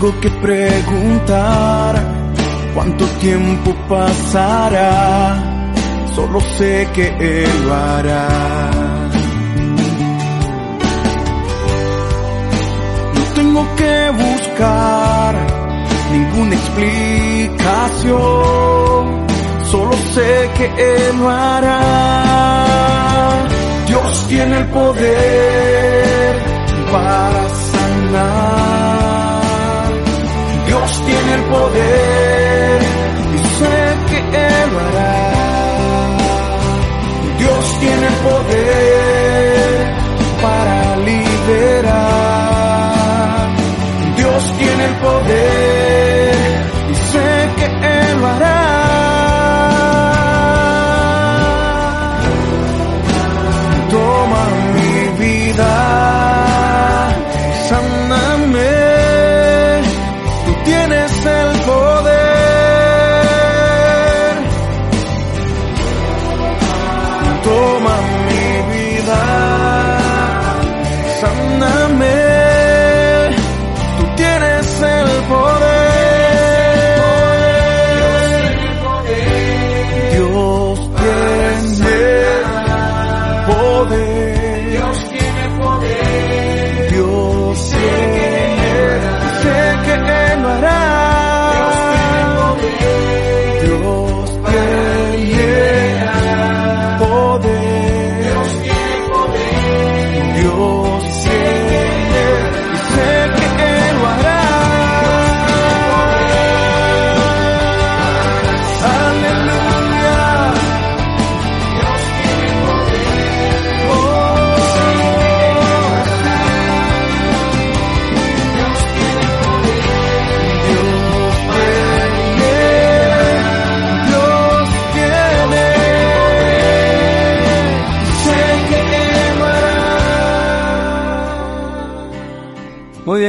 tengo 0.04 0.20
que 0.20 0.30
preguntar 0.32 1.96
cuánto 2.74 3.06
tiempo 3.22 3.74
pasará, 3.88 5.38
solo 6.14 6.42
sé 6.58 6.90
que 6.94 7.08
Él 7.08 7.50
lo 7.66 7.74
hará. 7.74 8.28
No 13.16 13.24
tengo 13.34 13.66
que 13.78 14.12
buscar 14.12 15.36
ninguna 16.12 16.54
explicación, 16.56 18.18
solo 19.72 19.94
sé 20.14 20.52
que 20.58 20.66
Él 20.66 21.18
lo 21.18 21.30
hará. 21.30 21.86
Dios 23.88 24.28
tiene 24.28 24.58
el 24.58 24.68
poder 24.68 26.36
para 26.92 27.48
sanar. 27.72 29.03
Tiene 31.06 31.34
el 31.36 31.44
poder 31.44 32.82
y 33.34 33.38
sé 33.58 33.76
que 34.10 34.18
Él 34.20 34.70
hará. 34.86 35.18
Dios 37.38 37.64
tiene 37.80 38.06
el 38.08 38.18
poder 38.30 39.78
para 40.42 40.78
liberar. 40.98 41.94
Dios 44.16 44.54
tiene 44.58 44.86
el 44.86 44.96
poder 44.96 46.23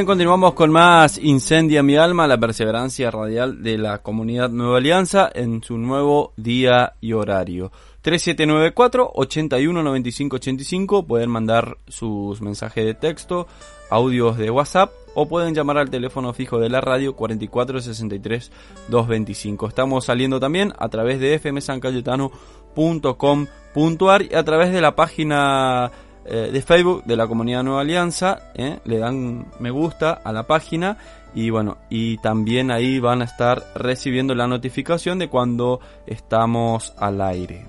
continuamos 0.05 0.53
con 0.53 0.71
más 0.71 1.17
Incendia 1.17 1.81
mi 1.81 1.97
alma, 1.97 2.27
la 2.27 2.37
perseverancia 2.37 3.09
radial 3.09 3.63
de 3.63 3.77
la 3.77 4.03
comunidad 4.03 4.49
Nueva 4.49 4.77
Alianza 4.77 5.31
en 5.33 5.63
su 5.63 5.77
nuevo 5.77 6.33
día 6.37 6.93
y 7.01 7.13
horario. 7.13 7.71
3794 8.01 9.11
81 9.15 9.83
95 9.83 10.35
85 10.35 11.07
pueden 11.07 11.31
mandar 11.31 11.77
sus 11.87 12.41
mensajes 12.41 12.85
de 12.85 12.93
texto, 12.93 13.47
audios 13.89 14.37
de 14.37 14.51
WhatsApp 14.51 14.91
o 15.15 15.27
pueden 15.27 15.55
llamar 15.55 15.79
al 15.79 15.89
teléfono 15.89 16.33
fijo 16.33 16.59
de 16.59 16.69
la 16.69 16.81
radio 16.81 17.15
44 17.15 17.81
63 17.81 18.51
225. 18.89 19.67
Estamos 19.67 20.05
saliendo 20.05 20.39
también 20.39 20.73
a 20.77 20.87
través 20.89 21.19
de 21.19 21.39
fmsancayetano.com.ar 21.39 24.21
y 24.21 24.35
a 24.35 24.43
través 24.43 24.71
de 24.71 24.81
la 24.81 24.95
página 24.95 25.91
eh, 26.25 26.49
de 26.51 26.61
Facebook 26.61 27.03
de 27.05 27.15
la 27.15 27.27
comunidad 27.27 27.63
Nueva 27.63 27.81
Alianza. 27.81 28.51
eh, 28.55 28.79
le 28.83 28.97
dan 28.97 29.47
me 29.59 29.69
gusta 29.69 30.11
a 30.11 30.31
la 30.31 30.47
página 30.47 30.97
y 31.35 31.49
bueno, 31.49 31.77
y 31.89 32.17
también 32.17 32.71
ahí 32.71 32.99
van 32.99 33.21
a 33.21 33.25
estar 33.25 33.63
recibiendo 33.75 34.33
la 34.33 34.47
notificación 34.47 35.19
de 35.19 35.29
cuando 35.29 35.81
estamos 36.07 36.93
al 36.97 37.21
aire. 37.21 37.67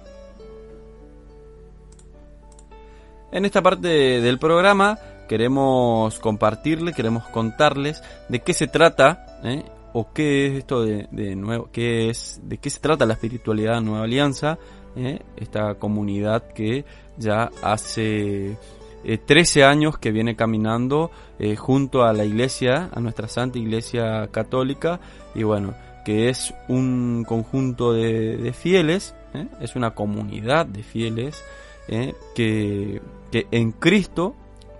En 3.33 3.45
esta 3.45 3.61
parte 3.61 3.89
del 3.89 4.39
programa 4.39 4.99
queremos 5.29 6.19
compartirles, 6.21 6.95
queremos 6.95 7.25
contarles 7.25 8.03
de 8.29 8.41
qué 8.41 8.55
se 8.55 8.69
trata 8.69 9.41
¿eh? 9.43 9.65
o 9.93 10.13
qué 10.13 10.47
es 10.47 10.59
esto 10.59 10.85
de, 10.85 11.09
de 11.11 11.35
nuevo, 11.35 11.69
qué 11.73 12.09
es, 12.09 12.41
de 12.45 12.59
qué 12.59 12.71
se 12.71 12.81
trata 12.81 13.05
la 13.05 13.15
espiritualidad 13.15 13.81
Nueva 13.81 14.05
Alianza, 14.05 14.59
¿eh? 14.97 15.21
esta 15.37 15.75
comunidad 15.75 16.49
que 16.53 16.85
ya 17.17 17.51
hace 17.63 18.57
eh, 19.05 19.19
13 19.19 19.65
años 19.65 19.99
que 19.99 20.11
viene 20.11 20.37
caminando 20.37 21.11
eh, 21.39 21.57
junto 21.57 22.05
a 22.05 22.13
la 22.13 22.25
iglesia, 22.25 22.91
a 22.93 23.01
nuestra 23.01 23.29
santa 23.29 23.59
iglesia 23.59 24.29
católica 24.31 25.01
y 25.35 25.43
bueno, 25.43 25.75
que 26.05 26.29
es 26.29 26.55
un 26.69 27.25
conjunto 27.27 27.93
de, 27.93 28.37
de 28.37 28.53
fieles, 28.53 29.15
¿eh? 29.35 29.47
es 29.61 29.77
una 29.77 29.91
comunidad 29.95 30.67
de 30.67 30.83
fieles 30.83 31.43
que, 32.35 33.01
que 33.31 33.47
en 33.53 33.71
Cristo 33.71 34.35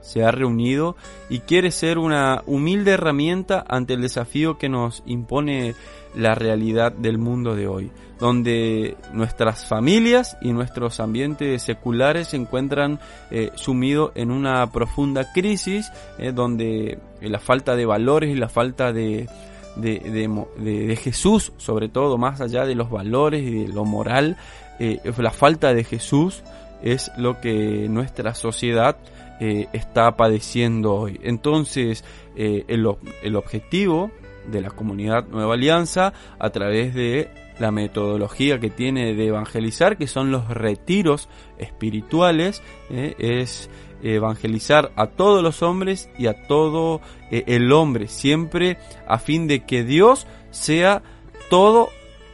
se 0.07 0.25
ha 0.25 0.31
reunido 0.31 0.97
y 1.29 1.41
quiere 1.41 1.71
ser 1.71 1.99
una 1.99 2.43
humilde 2.47 2.93
herramienta 2.93 3.65
ante 3.69 3.95
el 3.95 4.03
desafío 4.03 4.57
que 4.57 4.69
nos 4.69 5.03
impone 5.05 5.75
la 6.15 6.35
realidad 6.35 6.93
del 6.93 7.19
mundo 7.19 7.55
de 7.55 7.67
hoy, 7.67 7.91
donde 8.19 8.97
nuestras 9.13 9.67
familias 9.67 10.39
y 10.41 10.53
nuestros 10.53 11.01
ambientes 11.01 11.63
seculares 11.63 12.29
se 12.29 12.37
encuentran 12.37 13.01
eh, 13.31 13.51
sumidos 13.57 14.13
en 14.15 14.31
una 14.31 14.71
profunda 14.71 15.33
crisis, 15.33 15.91
eh, 16.19 16.33
donde 16.33 16.99
la 17.21 17.41
falta 17.41 17.77
de 17.77 17.85
valores 17.85 18.31
y 18.31 18.39
la 18.39 18.49
falta 18.49 18.93
de, 18.93 19.29
de, 19.75 19.99
de, 20.01 20.47
de, 20.59 20.87
de 20.87 20.97
Jesús, 20.97 21.53
sobre 21.57 21.89
todo, 21.89 22.17
más 22.17 22.41
allá 22.41 22.65
de 22.65 22.77
los 22.77 22.91
valores 22.91 23.43
y 23.43 23.65
de 23.65 23.69
lo 23.69 23.85
moral, 23.85 24.37
la 24.79 25.31
falta 25.31 25.73
de 25.73 25.85
Jesús 25.85 26.43
es 26.83 27.11
lo 27.17 27.41
que 27.41 27.89
nuestra 27.89 28.35
sociedad 28.35 28.97
está 29.41 30.17
padeciendo 30.17 30.95
hoy. 30.95 31.21
Entonces, 31.23 32.05
el, 32.37 32.87
el 33.23 33.37
objetivo 33.37 34.11
de 34.47 34.61
la 34.61 34.71
comunidad 34.71 35.27
Nueva 35.29 35.55
Alianza 35.55 36.13
a 36.39 36.51
través 36.51 36.95
de 36.95 37.31
la 37.59 37.71
metodología 37.71 38.61
que 38.61 38.71
tiene 38.71 39.15
de 39.15 39.27
evangelizar, 39.27 39.97
que 39.97 40.07
son 40.07 40.31
los 40.31 40.49
retiros 40.49 41.29
espirituales, 41.59 42.63
eh, 42.91 43.15
es 43.19 43.71
evangelizar 44.03 44.93
a 44.97 45.07
todos 45.07 45.43
los 45.43 45.63
hombres 45.63 46.11
y 46.19 46.27
a 46.27 46.47
todo 46.47 47.01
eh, 47.31 47.45
el 47.47 47.73
hombre, 47.73 48.09
siempre 48.09 48.79
a 49.09 49.19
fin 49.19 49.47
de 49.47 49.65
que 49.65 49.85
Dios 49.85 50.27
sea 50.51 51.03
todo 51.49 51.89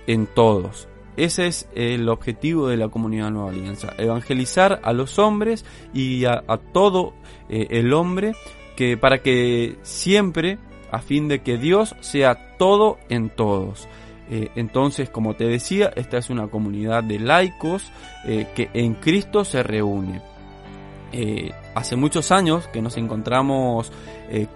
en 0.06 0.26
todos. 0.26 0.88
Ese 1.22 1.46
es 1.46 1.68
el 1.76 2.08
objetivo 2.08 2.66
de 2.66 2.76
la 2.76 2.88
comunidad 2.88 3.30
Nueva 3.30 3.50
Alianza, 3.50 3.94
evangelizar 3.96 4.80
a 4.82 4.92
los 4.92 5.20
hombres 5.20 5.64
y 5.94 6.24
a, 6.24 6.42
todo 6.72 7.12
eh, 7.48 7.68
el 7.70 7.92
hombre 7.92 8.32
que 8.74 8.96
para 8.96 9.18
que 9.18 9.78
siempre 9.82 10.58
a 10.90 10.98
fin 10.98 11.28
de 11.28 11.40
que 11.40 11.58
Dios 11.58 11.94
sea 12.00 12.56
todo 12.58 12.98
en 13.08 13.30
todos. 13.30 13.86
Eh, 14.32 14.48
entonces, 14.56 15.10
como 15.10 15.36
te 15.36 15.44
decía, 15.44 15.92
esta 15.94 16.18
es 16.18 16.28
una 16.28 16.48
comunidad 16.48 17.04
de 17.04 17.20
laicos 17.20 17.92
eh, 18.24 18.48
que 18.56 18.70
en 18.74 18.94
Cristo 18.94 19.44
se 19.44 19.62
reúne. 19.62 20.20
Hace 21.76 21.94
muchos 21.94 22.32
años 22.32 22.66
que 22.68 22.82
nos 22.82 22.96
encontramos 22.96 23.92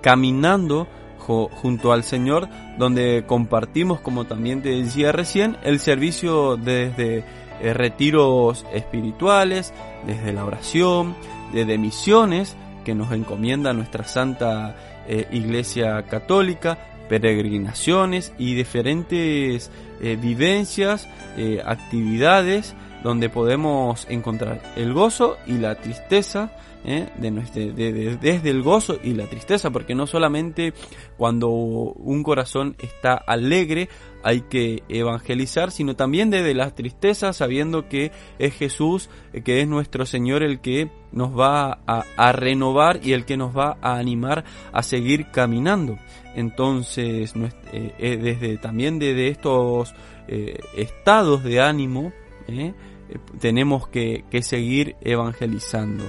caminando 0.00 0.88
junto 1.26 1.92
al 1.92 2.04
Señor, 2.04 2.48
donde 2.78 3.24
compartimos, 3.26 4.00
como 4.00 4.24
también 4.24 4.62
te 4.62 4.70
decía 4.70 5.12
recién, 5.12 5.56
el 5.62 5.80
servicio 5.80 6.56
desde 6.56 7.24
retiros 7.62 8.66
espirituales, 8.72 9.72
desde 10.06 10.32
la 10.32 10.44
oración, 10.44 11.14
desde 11.52 11.78
misiones 11.78 12.56
que 12.84 12.94
nos 12.94 13.12
encomienda 13.12 13.72
nuestra 13.72 14.04
Santa 14.04 14.76
Iglesia 15.30 16.02
Católica, 16.02 16.78
peregrinaciones 17.08 18.32
y 18.38 18.54
diferentes 18.54 19.70
eh, 20.00 20.16
vivencias, 20.20 21.08
eh, 21.36 21.62
actividades 21.64 22.74
donde 23.02 23.28
podemos 23.28 24.06
encontrar 24.10 24.60
el 24.76 24.92
gozo 24.92 25.36
y 25.46 25.58
la 25.58 25.76
tristeza 25.76 26.50
¿eh? 26.86 27.08
de 27.18 27.30
nuestro, 27.32 27.62
desde 27.72 28.48
el 28.48 28.62
gozo 28.62 28.98
y 29.02 29.12
la 29.14 29.26
tristeza, 29.26 29.70
porque 29.70 29.94
no 29.94 30.06
solamente 30.06 30.72
cuando 31.18 31.48
un 31.50 32.22
corazón 32.22 32.76
está 32.78 33.14
alegre 33.14 33.88
hay 34.22 34.42
que 34.42 34.82
evangelizar, 34.88 35.70
sino 35.70 35.94
también 35.94 36.30
desde 36.30 36.54
la 36.54 36.74
tristeza, 36.74 37.32
sabiendo 37.32 37.88
que 37.88 38.12
es 38.38 38.54
Jesús, 38.54 39.10
que 39.44 39.60
es 39.60 39.68
nuestro 39.68 40.06
Señor 40.06 40.42
el 40.42 40.60
que 40.60 40.90
nos 41.12 41.38
va 41.38 41.80
a, 41.86 42.32
renovar 42.32 43.00
y 43.02 43.12
el 43.12 43.24
que 43.24 43.36
nos 43.36 43.56
va 43.56 43.78
a 43.80 43.98
animar 43.98 44.44
a 44.72 44.82
seguir 44.82 45.30
caminando. 45.30 45.96
Entonces, 46.34 47.34
eh, 47.72 47.94
eh, 47.98 48.16
desde 48.16 48.58
también 48.58 48.98
desde 48.98 49.28
estos 49.28 49.94
estados 50.76 51.44
de 51.44 51.60
ánimo, 51.60 52.12
tenemos 53.38 53.86
que 53.86 54.24
seguir 54.42 54.96
evangelizando. 55.02 56.04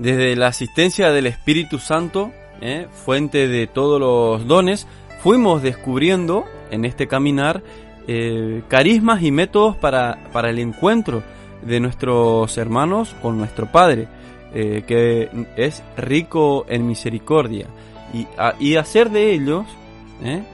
Desde 0.00 0.34
la 0.34 0.46
asistencia 0.46 1.10
del 1.10 1.26
Espíritu 1.26 1.78
Santo, 1.78 2.32
¿eh? 2.62 2.86
fuente 2.90 3.48
de 3.48 3.66
todos 3.66 4.00
los 4.00 4.46
dones, 4.46 4.86
fuimos 5.22 5.62
descubriendo 5.62 6.46
en 6.70 6.86
este 6.86 7.06
caminar 7.06 7.62
eh, 8.08 8.62
carismas 8.68 9.22
y 9.22 9.30
métodos 9.30 9.76
para, 9.76 10.30
para, 10.32 10.48
el 10.48 10.58
encuentro 10.58 11.22
de 11.60 11.80
nuestros 11.80 12.56
hermanos 12.56 13.14
con 13.20 13.36
nuestro 13.36 13.70
Padre, 13.70 14.08
eh, 14.54 14.84
que 14.86 15.28
es 15.58 15.82
rico 15.98 16.64
en 16.70 16.86
misericordia, 16.86 17.66
y, 18.14 18.26
y 18.58 18.76
hacer 18.76 19.10
de 19.10 19.34
ellos, 19.34 19.66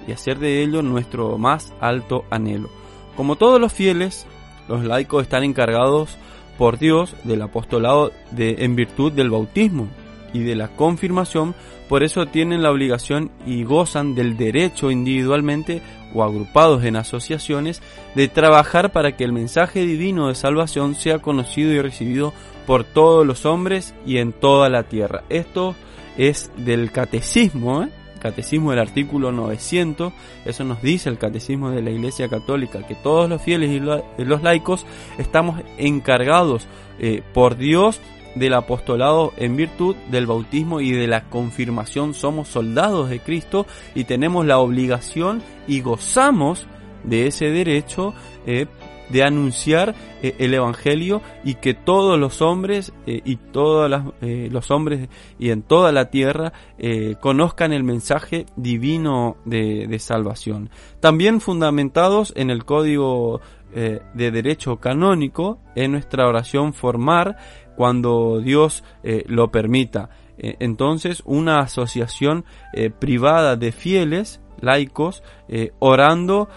y 0.09 0.11
hacer 0.11 0.41
de 0.41 0.65
ellos 0.65 0.83
nuestro 0.83 1.39
más 1.39 1.73
alto 1.81 2.25
anhelo. 2.31 2.69
Como 3.17 3.37
todos 3.37 3.61
los 3.61 3.73
fieles, 3.73 4.27
los 4.69 4.85
laicos 4.85 5.23
están 5.23 5.45
encargados 5.45 6.19
por 6.59 6.79
Dios 6.79 7.15
del 7.25 7.43
apostolado 7.43 8.13
de, 8.31 8.57
en 8.61 8.77
virtud 8.77 9.13
del 9.13 9.31
bautismo 9.31 9.89
y 10.33 10.41
de 10.41 10.57
la 10.57 10.69
confirmación, 10.69 11.55
por 11.89 12.03
eso 12.03 12.27
tienen 12.27 12.63
la 12.63 12.71
obligación 12.71 13.31
y 13.47 13.65
gozan 13.65 14.15
del 14.15 14.37
derecho 14.37 14.91
individualmente 14.91 15.83
o 16.15 16.25
agrupados 16.25 16.85
en 16.85 16.97
asociaciones 16.97 17.83
de 18.15 18.29
trabajar 18.29 18.93
para 18.93 19.17
que 19.17 19.25
el 19.25 19.33
mensaje 19.33 19.81
divino 19.81 20.29
de 20.29 20.35
salvación 20.35 20.95
sea 20.95 21.21
conocido 21.21 21.73
y 21.73 21.81
recibido 21.81 22.33
por 22.67 22.85
todos 22.85 23.27
los 23.27 23.47
hombres 23.47 23.95
y 24.05 24.19
en 24.19 24.33
toda 24.33 24.69
la 24.69 24.83
tierra. 24.85 25.23
Esto 25.29 25.75
es 26.17 26.51
del 26.57 26.91
catecismo, 26.91 27.85
¿eh? 27.85 27.89
Catecismo 28.27 28.71
del 28.71 28.81
artículo 28.81 29.31
900, 29.31 30.13
eso 30.45 30.65
nos 30.65 30.83
dice 30.83 31.09
el 31.09 31.17
Catecismo 31.17 31.71
de 31.71 31.81
la 31.81 31.91
Iglesia 31.91 32.29
Católica, 32.29 32.85
que 32.85 32.97
todos 32.97 33.31
los 33.31 33.41
fieles 33.41 33.71
y 33.71 34.25
los 34.25 34.43
laicos 34.43 34.85
estamos 35.17 35.61
encargados 35.79 36.67
eh, 36.99 37.23
por 37.33 37.57
Dios 37.57 38.01
del 38.35 38.55
apostolado 38.55 39.33
en 39.37 39.55
virtud 39.55 39.95
del 40.11 40.27
bautismo 40.27 40.81
y 40.81 40.91
de 40.91 41.07
la 41.07 41.29
confirmación. 41.31 42.15
Somos 42.15 42.49
soldados 42.49 43.11
de 43.11 43.21
Cristo 43.21 43.65
y 43.95 44.05
tenemos 44.05 44.45
la 44.45 44.59
obligación 44.59 45.41
y 45.69 45.83
gozamos 45.83 46.67
de 47.05 47.29
ese 47.29 47.51
derecho 47.51 48.13
eh, 48.45 48.67
de 49.09 49.23
anunciar 49.23 49.95
eh, 50.23 50.35
el 50.39 50.55
evangelio 50.55 51.23
y 51.45 51.55
que 51.55 51.75
todos 51.75 52.19
los 52.19 52.43
hombres 52.43 52.93
eh, 53.07 53.21
y 53.25 53.37
todos 53.37 53.91
eh, 54.21 54.49
los 54.51 54.71
hombres 54.71 55.09
y 55.39 55.51
en 55.51 55.63
toda 55.63 55.93
la 55.93 56.11
tierra 56.11 56.53
conozcan 57.21 57.73
el 57.73 57.85
mensaje 57.85 58.47
divino 58.57 59.37
de, 59.45 59.87
de, 59.87 59.99
salvación. 59.99 60.71
También 61.01 61.41
fundamentados 61.41 62.33
en 62.37 62.51
el 62.51 62.65
código 62.65 63.41
de 63.75 64.31
derecho 64.31 64.77
canónico, 64.77 65.59
en 65.75 65.93
nuestra 65.93 66.27
oración 66.27 66.73
formar 66.73 67.37
cuando 67.77 68.41
Dios 68.41 68.85
lo 69.27 69.51
permita. 69.51 70.11
entonces, 70.39 71.23
una 71.25 71.61
asociación 71.61 72.45
privada 72.99 73.57
de 73.57 73.73
fieles 73.73 74.41
laicos 74.61 75.23
orando 75.79 76.49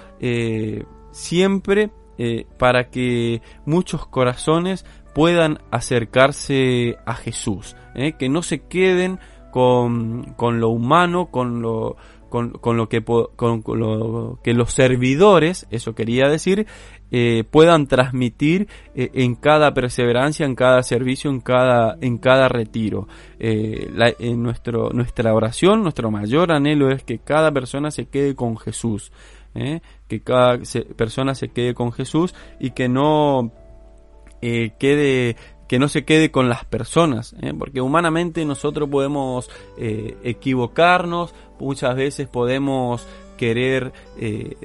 siempre 1.11 1.91
eh, 2.21 2.45
para 2.57 2.89
que 2.89 3.41
muchos 3.65 4.05
corazones 4.05 4.85
puedan 5.15 5.59
acercarse 5.71 6.97
a 7.05 7.15
Jesús, 7.15 7.77
eh, 7.95 8.11
que 8.19 8.27
no 8.27 8.41
se 8.41 8.59
queden 8.59 9.19
con, 9.51 10.33
con 10.35 10.59
lo 10.59 10.67
humano, 10.67 11.27
con 11.27 11.61
lo, 11.61 11.95
con, 12.27 12.51
lo 12.75 12.89
que, 12.89 13.05
con, 13.05 13.63
lo 13.65 14.37
que 14.43 14.53
los 14.53 14.73
servidores, 14.73 15.65
eso 15.71 15.95
quería 15.95 16.27
decir, 16.27 16.67
eh, 17.09 17.45
puedan 17.49 17.87
transmitir 17.87 18.67
en 18.95 19.35
cada 19.35 19.73
perseverancia, 19.73 20.45
en 20.45 20.55
cada 20.55 20.83
servicio, 20.83 21.31
en 21.31 21.39
cada, 21.39 21.95
en 22.01 22.17
cada 22.17 22.49
retiro. 22.49 23.07
en 23.39 24.43
nuestro, 24.43 24.89
nuestra 24.89 25.33
oración, 25.33 25.83
nuestro 25.83 26.11
mayor 26.11 26.51
anhelo 26.51 26.91
es 26.91 27.01
que 27.01 27.19
cada 27.19 27.49
persona 27.53 27.91
se 27.91 28.07
quede 28.07 28.35
con 28.35 28.57
Jesús. 28.57 29.13
¿Eh? 29.55 29.81
que 30.07 30.21
cada 30.21 30.59
persona 30.95 31.35
se 31.35 31.49
quede 31.49 31.73
con 31.73 31.91
Jesús 31.91 32.33
y 32.59 32.71
que 32.71 32.89
no 32.89 33.51
eh, 34.41 34.71
quede 34.79 35.35
que 35.67 35.77
no 35.77 35.87
se 35.87 36.03
quede 36.03 36.31
con 36.31 36.49
las 36.49 36.65
personas, 36.65 37.35
¿eh? 37.43 37.53
porque 37.57 37.79
humanamente 37.79 38.43
nosotros 38.43 38.89
podemos 38.89 39.51
equivocarnos, 39.77 41.35
muchas 41.59 41.95
veces 41.95 42.27
podemos 42.27 43.07
querer 43.37 43.93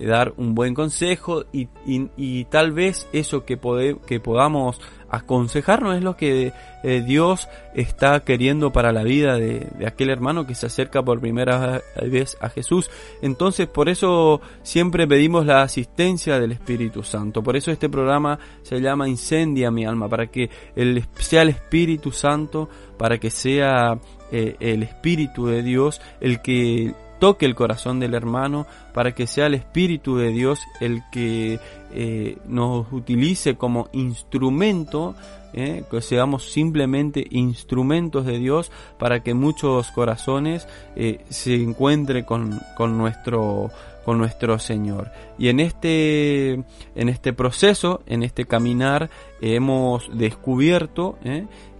dar 0.00 0.32
un 0.38 0.54
buen 0.54 0.72
consejo 0.72 1.44
y, 1.52 2.44
tal 2.44 2.72
vez 2.72 3.06
eso 3.12 3.44
que, 3.44 3.58
que 4.06 4.18
podamos 4.18 4.80
aconsejarnos 5.16 5.96
es 5.96 6.02
lo 6.02 6.16
que 6.16 6.52
eh, 6.82 7.02
Dios 7.04 7.48
está 7.74 8.20
queriendo 8.20 8.72
para 8.72 8.92
la 8.92 9.02
vida 9.02 9.36
de, 9.36 9.66
aquel 9.86 10.10
hermano 10.10 10.46
que 10.46 10.54
se 10.54 10.66
acerca 10.66 11.02
por 11.02 11.20
primera 11.20 11.82
vez 12.02 12.36
a 12.40 12.48
Jesús. 12.48 12.90
Entonces, 13.22 13.66
por 13.66 13.88
eso 13.88 14.40
siempre 14.62 15.06
pedimos 15.06 15.46
la 15.46 15.62
asistencia 15.62 16.38
del 16.38 16.52
Espíritu 16.52 17.02
Santo. 17.02 17.42
Por 17.42 17.56
eso 17.56 17.70
este 17.70 17.88
programa 17.88 18.38
se 18.62 18.80
llama 18.80 19.08
Incendia 19.08 19.70
mi 19.70 19.84
alma, 19.84 20.08
para 20.08 20.26
que 20.26 20.50
el, 20.76 21.04
sea 21.18 21.42
el 21.42 21.50
Espíritu 21.50 22.12
Santo, 22.12 22.68
para 22.96 23.18
que 23.18 23.30
sea 23.30 23.98
eh, 24.30 24.56
el 24.60 24.82
Espíritu 24.82 25.46
de 25.46 25.62
Dios 25.62 26.00
el 26.20 26.40
que 26.40 26.94
toque 27.18 27.46
el 27.46 27.54
corazón 27.54 28.00
del 28.00 28.14
hermano, 28.14 28.66
para 28.92 29.12
que 29.12 29.26
sea 29.26 29.46
el 29.46 29.54
Espíritu 29.54 30.16
de 30.16 30.30
Dios 30.30 30.60
el 30.80 31.02
que 31.10 31.58
eh, 31.92 32.38
nos 32.46 32.92
utilice 32.92 33.56
como 33.56 33.88
instrumento 33.92 35.14
¿eh? 35.52 35.84
que 35.90 36.00
seamos 36.00 36.50
simplemente 36.50 37.26
instrumentos 37.30 38.26
de 38.26 38.38
Dios 38.38 38.70
para 38.98 39.22
que 39.22 39.34
muchos 39.34 39.90
corazones 39.92 40.66
eh, 40.96 41.24
se 41.28 41.54
encuentren 41.54 42.24
con, 42.24 42.60
con, 42.76 42.98
nuestro 42.98 43.70
con 44.04 44.18
nuestro 44.18 44.58
Señor. 44.58 45.10
Y 45.38 45.48
en 45.48 45.60
este 45.60 46.52
en 46.52 47.08
este 47.08 47.32
proceso, 47.32 48.02
en 48.06 48.22
este 48.22 48.44
caminar 48.44 49.08
hemos 49.40 50.10
descubierto 50.16 51.16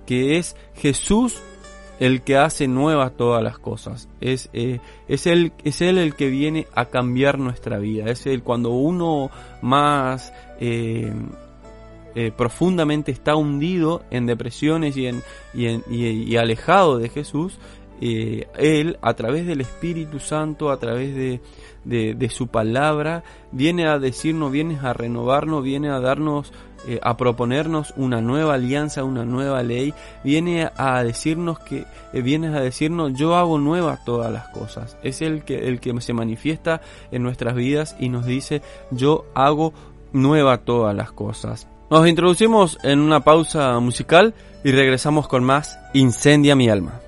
que 0.06 0.38
es 0.38 0.56
Jesús 0.74 1.40
el 2.00 2.22
que 2.22 2.36
hace 2.36 2.68
nuevas 2.68 3.16
todas 3.16 3.42
las 3.42 3.58
cosas. 3.58 4.08
Es, 4.20 4.50
es, 4.52 5.26
él, 5.26 5.52
es 5.64 5.80
el 5.80 6.14
que 6.14 6.28
viene 6.28 6.66
a 6.74 6.86
cambiar 6.86 7.38
nuestra 7.38 7.78
vida. 7.78 8.06
Es 8.06 8.26
Él 8.26 8.42
cuando 8.42 8.70
uno 8.70 9.30
más 9.62 10.32
eh, 10.60 11.12
profundamente 12.36 13.10
está 13.10 13.34
hundido 13.34 14.04
en 14.10 14.26
depresiones 14.26 14.96
y, 14.96 15.06
en, 15.06 15.22
y, 15.52 15.66
en, 15.66 15.82
y, 15.90 16.36
alejado 16.36 16.98
de 16.98 17.08
Jesús, 17.08 17.58
eh, 18.00 18.46
Él, 18.56 18.98
a 19.02 19.14
través 19.14 19.46
del 19.46 19.60
Espíritu 19.60 20.20
Santo, 20.20 20.70
a 20.70 20.78
través 20.78 21.14
de, 21.14 21.40
de, 21.84 22.28
su 22.28 22.48
palabra, 22.48 23.24
viene 23.50 23.86
a 23.86 23.98
decirnos, 23.98 24.52
viene 24.52 24.78
a 24.80 24.92
renovarnos, 24.92 25.64
viene 25.64 25.90
a 25.90 26.00
darnos, 26.00 26.52
eh, 26.86 26.98
a 27.02 27.16
proponernos 27.16 27.94
una 27.96 28.20
nueva 28.20 28.54
alianza, 28.54 29.04
una 29.04 29.24
nueva 29.24 29.62
ley, 29.62 29.94
viene 30.22 30.70
a 30.76 31.02
decirnos 31.02 31.58
que, 31.58 31.86
viene 32.12 32.48
a 32.48 32.60
decirnos, 32.60 33.12
yo 33.14 33.36
hago 33.36 33.58
nuevas 33.58 34.04
todas 34.04 34.32
las 34.32 34.48
cosas. 34.48 34.96
Es 35.02 35.22
el 35.22 35.44
que, 35.44 35.68
el 35.68 35.80
que 35.80 35.98
se 36.00 36.12
manifiesta 36.12 36.80
en 37.10 37.22
nuestras 37.22 37.54
vidas 37.54 37.96
y 37.98 38.08
nos 38.08 38.26
dice, 38.26 38.62
yo 38.90 39.24
hago 39.34 39.72
nueva 40.12 40.58
todas 40.58 40.94
las 40.94 41.12
cosas. 41.12 41.68
Nos 41.90 42.08
introducimos 42.08 42.78
en 42.82 43.00
una 43.00 43.20
pausa 43.20 43.78
musical 43.80 44.34
y 44.64 44.72
regresamos 44.72 45.28
con 45.28 45.44
más 45.44 45.78
Incendia 45.92 46.56
mi 46.56 46.68
alma. 46.68 47.03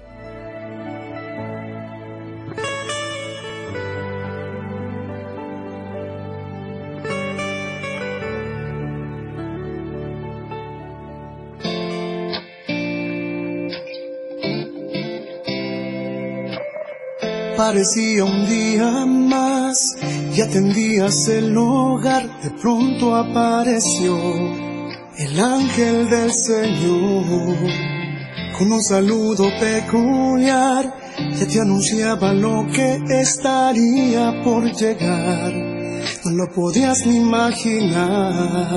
Parecía 17.77 18.25
un 18.25 18.49
día 18.49 19.05
más 19.05 19.99
y 20.35 20.41
atendías 20.41 21.29
el 21.29 21.55
hogar, 21.59 22.41
de 22.41 22.51
pronto 22.53 23.15
apareció 23.15 24.17
el 25.19 25.39
ángel 25.39 26.09
del 26.09 26.33
Señor, 26.33 27.55
con 28.57 28.73
un 28.73 28.83
saludo 28.83 29.51
peculiar, 29.61 30.91
que 31.39 31.45
te 31.45 31.61
anunciaba 31.61 32.33
lo 32.33 32.67
que 32.73 32.99
estaría 33.11 34.43
por 34.43 34.73
llegar. 34.73 35.53
No 36.25 36.31
lo 36.31 36.51
podías 36.55 37.05
ni 37.05 37.17
imaginar. 37.17 38.73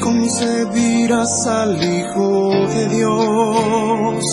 Concebirás 0.00 1.46
al 1.46 1.76
Hijo 1.80 2.50
de 2.70 2.88
Dios. 2.88 4.24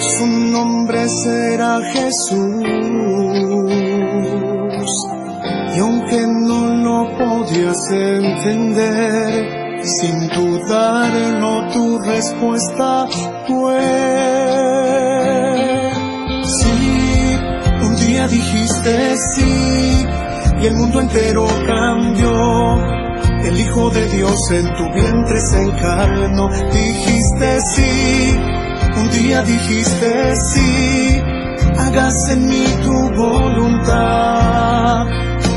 Su 0.00 0.26
nombre 0.26 1.08
será 1.08 1.78
Jesús. 1.92 2.64
Y 5.76 5.78
aunque 5.78 6.26
no 6.26 6.74
lo 6.74 7.16
podías 7.18 7.90
entender, 7.90 9.84
sin 9.84 10.28
dudarlo 10.28 11.72
tu 11.72 11.98
respuesta 11.98 13.06
fue 13.46 13.80
sí. 16.44 17.38
Un 17.82 17.96
día 17.96 18.26
dijiste 18.28 19.16
sí 19.34 20.06
y 20.62 20.66
el 20.66 20.74
mundo 20.74 21.00
entero 21.00 21.46
cambió. 21.66 23.00
El 23.44 23.58
Hijo 23.58 23.90
de 23.90 24.06
Dios 24.08 24.50
en 24.50 24.74
tu 24.74 24.92
vientre 24.92 25.40
se 25.40 25.62
encarnó. 25.62 26.48
Dijiste 26.72 27.58
sí, 27.74 28.36
un 29.00 29.10
día 29.10 29.42
dijiste 29.42 30.36
sí. 30.36 31.22
Hágase 31.78 32.32
en 32.34 32.48
mí 32.48 32.64
tu 32.84 33.10
voluntad. 33.14 35.06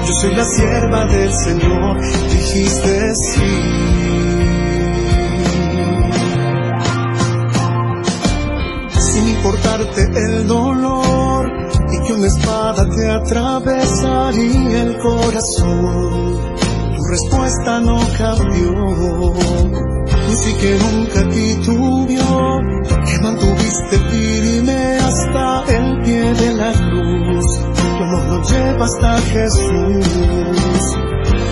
Yo 0.06 0.14
soy 0.22 0.36
la 0.36 0.46
sierva 0.46 1.06
del 1.06 1.34
Señor, 1.34 2.02
dijiste 2.02 3.16
sí. 3.16 3.94
importarte 9.44 10.02
el 10.04 10.48
dolor 10.48 11.52
y 11.92 12.08
que 12.08 12.14
una 12.14 12.28
espada 12.28 12.88
te 12.90 13.10
atravesaría 13.10 14.84
el 14.84 14.98
corazón. 15.00 16.40
Tu 16.96 17.04
respuesta 17.04 17.80
no 17.82 18.00
cambió, 18.18 19.34
ni 20.28 20.54
que 20.56 20.78
nunca 20.78 21.30
titubió, 21.30 22.62
que 23.06 23.20
mantuviste 23.22 23.98
firme 24.10 24.98
hasta 24.98 25.64
el 25.78 26.02
pie 26.04 26.34
de 26.34 26.54
la 26.54 26.72
cruz. 26.74 27.46
Tu 27.76 28.04
amor 28.04 28.26
lo 28.28 28.42
lleva 28.44 28.86
hasta 28.86 29.22
Jesús. 29.22 30.98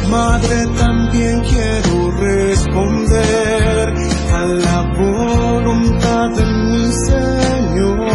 Madre, 0.10 0.68
también 0.78 1.42
quiero 1.42 2.12
responder 2.12 3.94
a 4.34 4.46
la 4.46 4.82
voluntad 4.98 6.30
de 6.32 6.46
mi 6.46 6.92
Señor. 6.92 8.12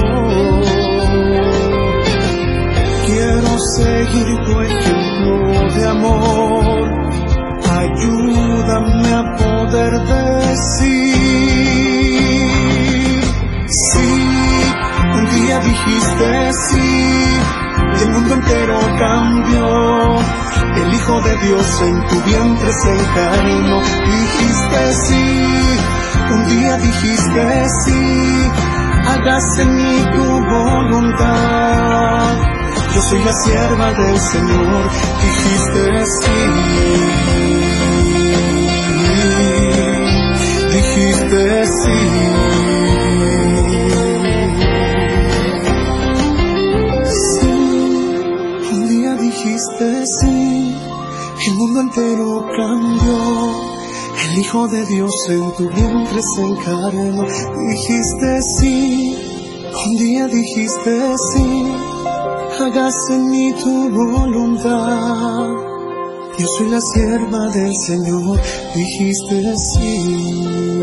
Quiero 3.07 3.59
seguir 3.59 4.29
tu 4.45 4.61
ejemplo 4.61 5.35
de 5.75 5.87
amor. 5.87 6.97
Ayúdame 7.69 9.09
a 9.15 9.37
poder 9.67 9.93
decir, 9.93 10.87
sí, 13.67 14.13
un 15.15 15.27
día 15.31 15.59
dijiste 15.61 16.53
sí, 16.53 17.39
y 17.99 18.03
el 18.03 18.11
mundo 18.11 18.35
entero 18.35 18.79
cambió. 18.99 20.19
El 20.77 20.93
Hijo 20.95 21.21
de 21.23 21.37
Dios 21.39 21.83
en 21.83 22.07
tu 22.07 22.21
vientre 22.23 22.73
se 22.73 22.93
encarnó, 22.93 23.81
dijiste 23.81 24.93
sí 24.93 25.57
un 26.29 26.45
día 26.49 26.77
dijiste 26.79 27.69
sí, 27.85 28.51
hágase 29.07 29.63
en 29.63 29.77
mí 29.77 30.05
tu 30.13 30.25
voluntad. 30.25 31.25
Yo 32.95 33.03
soy 33.03 33.23
la 33.25 33.33
sierva 33.33 33.93
del 33.93 34.19
Señor, 34.19 34.91
dijiste 35.23 36.07
sí. 36.07 37.56
Dijiste 40.97 41.67
sí. 41.67 41.99
Sí, 47.05 47.49
un 48.73 48.89
día 48.89 49.15
dijiste 49.17 50.07
sí, 50.07 50.75
el 51.49 51.55
mundo 51.55 51.81
entero 51.81 52.47
cambió 52.57 53.77
el 54.25 54.39
Hijo 54.39 54.69
de 54.69 54.87
Dios 54.87 55.13
en 55.29 55.53
tu 55.53 55.69
vientre 55.69 56.21
se 56.23 56.43
encarnó. 56.43 57.27
Dijiste 57.69 58.43
sí, 58.59 59.19
un 59.87 59.97
día 59.99 60.27
dijiste 60.29 61.15
sí, 61.35 61.73
hágase 62.59 63.15
en 63.17 63.31
mí 63.31 63.53
tu 63.63 63.91
voluntad. 63.91 65.47
Yo 66.39 66.47
soy 66.59 66.71
la 66.71 66.81
sierva 66.81 67.49
del 67.51 67.77
Señor, 67.77 68.41
dijiste 68.75 69.57
sí. 69.57 70.76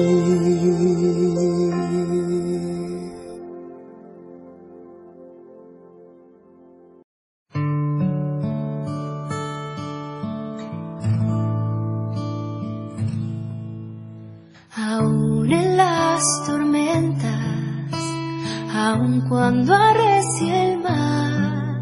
Cuando 19.33 19.73
arrecie 19.73 20.73
el 20.73 20.79
mar, 20.79 21.81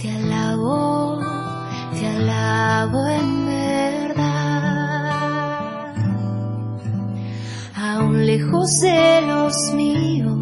te 0.00 0.10
alabo, 0.10 1.18
te 1.98 2.06
alabo 2.06 3.06
en 3.08 3.46
verdad. 3.46 4.24
Aún 7.76 8.26
lejos 8.26 8.80
de 8.80 9.22
los 9.26 9.54
míos, 9.74 10.38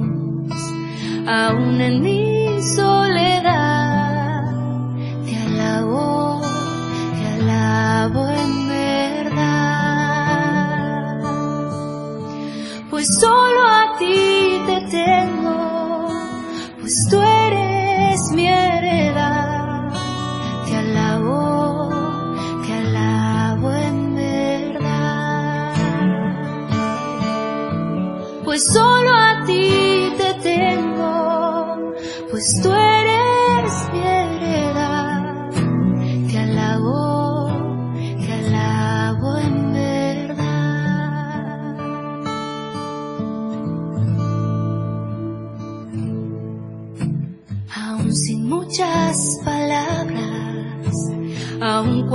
aún 1.27 1.81
en 1.81 2.03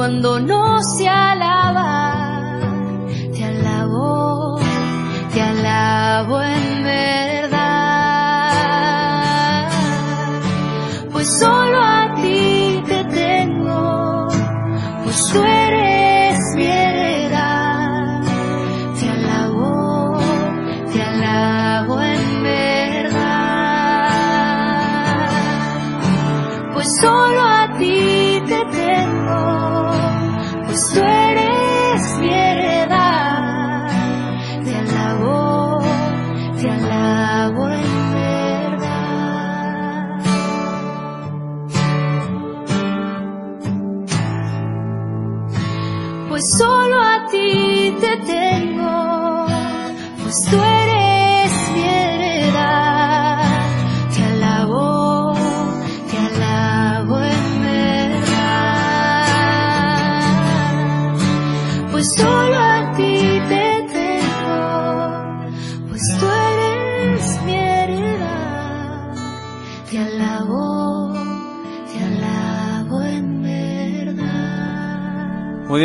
cuando 0.05 0.39
no 0.39 0.83
se 0.83 1.09
alaba, 1.09 2.59
te 3.33 3.43
alabo, 3.43 4.59
te 5.33 5.41
alabo 5.41 6.41
en 6.43 6.83
verdad. 6.83 7.55
Pues 11.11 11.39
solo 11.39 11.81
a 11.81 12.13
ti 12.21 12.83
te 12.85 13.03
tengo, 13.05 14.27
pues 15.05 15.27
tú 15.33 15.43
eres 15.43 16.39
mi 16.55 16.67
heredad. 16.67 18.21
Te 18.99 19.09
alabo, 19.09 20.19
te 20.93 21.01
alabo 21.01 21.99
en 21.99 22.43
verdad. 22.43 23.55
Pues 26.75 26.87
solo 27.01 27.41
a 27.41 27.75
ti 27.79 28.25
te 28.47 28.65
tengo, 28.65 29.94
pues 30.75 31.14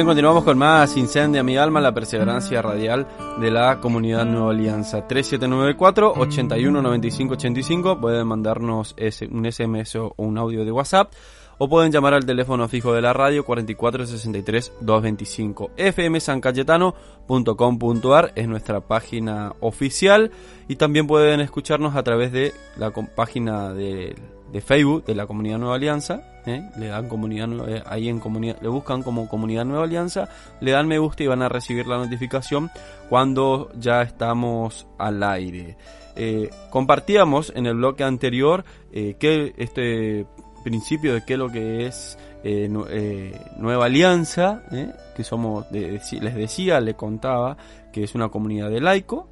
continuamos 0.07 0.45
con 0.45 0.57
más 0.57 0.97
Incendia 0.97 1.43
mi 1.43 1.57
alma, 1.57 1.81
la 1.81 1.93
perseverancia 1.93 2.63
radial 2.63 3.09
de 3.41 3.51
la 3.51 3.81
comunidad 3.81 4.25
Nueva 4.25 4.51
Alianza. 4.51 5.05
3794 5.07 6.15
819585 6.17 8.01
Pueden 8.01 8.27
mandarnos 8.27 8.97
un 9.31 9.51
SMS 9.51 9.97
o 9.97 10.15
un 10.17 10.39
audio 10.39 10.65
de 10.65 10.73
WhatsApp 10.73 11.13
o 11.59 11.69
pueden 11.69 11.93
llamar 11.93 12.15
al 12.15 12.25
teléfono 12.25 12.67
fijo 12.69 12.95
de 12.95 13.03
la 13.03 13.13
radio 13.13 13.45
4463 13.45 14.73
225. 14.81 15.73
fmsancayetano.com.ar 15.77 18.33
es 18.35 18.49
nuestra 18.49 18.81
página 18.81 19.53
oficial 19.61 20.31
y 20.69 20.77
también 20.77 21.07
pueden 21.07 21.41
escucharnos 21.41 21.97
a 21.97 22.03
través 22.03 22.33
de 22.33 22.55
la 22.77 22.93
página 22.93 23.75
de 23.75 24.15
Facebook 24.65 25.05
de 25.05 25.15
la 25.15 25.27
Comunidad 25.27 25.59
Nueva 25.59 25.75
Alianza. 25.75 26.30
¿Eh? 26.47 26.69
Le 26.77 26.87
dan 26.89 27.09
comunidad 27.09 27.49
eh, 27.69 27.83
ahí 27.87 28.09
en 28.09 28.21
comunidad, 28.21 28.57
le 28.61 28.69
buscan 28.69 29.03
como 29.03 29.29
Comunidad 29.29 29.65
Nueva 29.65 29.85
Alianza, 29.85 30.29
le 30.61 30.71
dan 30.73 30.87
me 30.89 30.99
gusta 30.99 31.23
y 31.23 31.27
van 31.27 31.43
a 31.43 31.49
recibir 31.49 31.87
la 31.87 31.99
notificación 31.99 32.71
cuando 33.09 33.71
ya 33.79 34.03
estamos 34.03 34.87
al 34.99 35.23
aire. 35.23 35.77
Eh, 36.17 36.51
compartíamos 36.71 37.53
en 37.55 37.67
el 37.67 37.77
bloque 37.77 38.05
anterior 38.05 38.65
que 38.93 39.55
este 39.57 40.27
principio 40.65 41.15
de 41.15 41.25
qué 41.25 41.35
es 41.35 41.39
lo 41.39 41.49
que 41.51 41.87
es 41.87 42.19
nu- 42.69 42.87
Nueva 43.57 43.87
Alianza, 43.87 44.63
que 45.17 45.25
somos, 45.25 45.67
les 45.71 46.35
decía, 46.35 46.81
le 46.81 46.95
contaba 46.95 47.57
que 47.93 48.03
es 48.03 48.15
una 48.15 48.29
comunidad 48.29 48.71
de 48.71 48.81
laico, 48.81 49.29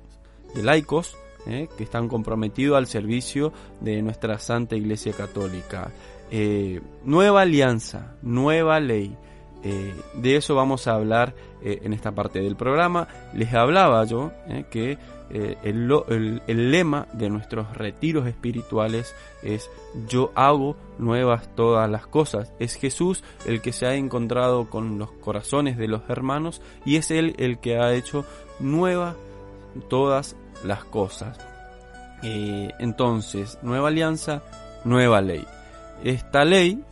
de 0.54 0.62
laicos, 0.62 1.16
¿eh? 1.48 1.68
que 1.76 1.84
están 1.84 2.08
comprometidos 2.08 2.76
al 2.76 2.86
servicio 2.86 3.52
de 3.80 4.02
nuestra 4.02 4.38
Santa 4.38 4.76
Iglesia 4.76 5.12
Católica. 5.12 5.90
Eh, 6.30 6.80
nueva 7.04 7.42
alianza, 7.42 8.14
nueva 8.22 8.78
ley. 8.80 9.16
Eh, 9.64 9.92
de 10.14 10.36
eso 10.36 10.54
vamos 10.54 10.86
a 10.86 10.94
hablar 10.94 11.34
en 11.60 11.92
esta 11.92 12.12
parte 12.12 12.40
del 12.40 12.54
programa. 12.54 13.08
Les 13.34 13.52
hablaba 13.52 14.04
yo 14.04 14.30
que 14.70 14.96
el- 15.30 16.40
el 16.46 16.70
lema 16.70 17.08
de 17.12 17.28
nuestros 17.28 17.76
retiros 17.76 18.28
espirituales 18.28 19.12
es 19.42 19.68
yo 20.08 20.30
hago 20.36 20.76
nuevas 20.98 21.52
todas 21.56 21.90
las 21.90 22.06
cosas. 22.06 22.52
Es 22.60 22.76
Jesús 22.76 23.24
el 23.46 23.60
que 23.60 23.72
se 23.72 23.86
ha 23.86 23.94
encontrado 23.96 24.70
con 24.70 24.98
los 25.00 25.10
corazones 25.10 25.76
de 25.76 25.88
los 25.88 26.02
hermanos 26.08 26.62
y 26.86 26.94
es 26.96 27.10
Él 27.10 27.34
el 27.38 27.58
que 27.58 27.78
ha 27.78 27.92
hecho 27.94 28.24
nuevas 28.60 29.16
todas 29.88 30.36
las 30.64 30.84
cosas. 30.84 31.38
Eh, 32.22 32.70
entonces, 32.78 33.58
nueva 33.62 33.88
alianza, 33.88 34.42
nueva 34.84 35.20
ley. 35.20 35.44
Esta 36.04 36.44
ley, 36.44 36.82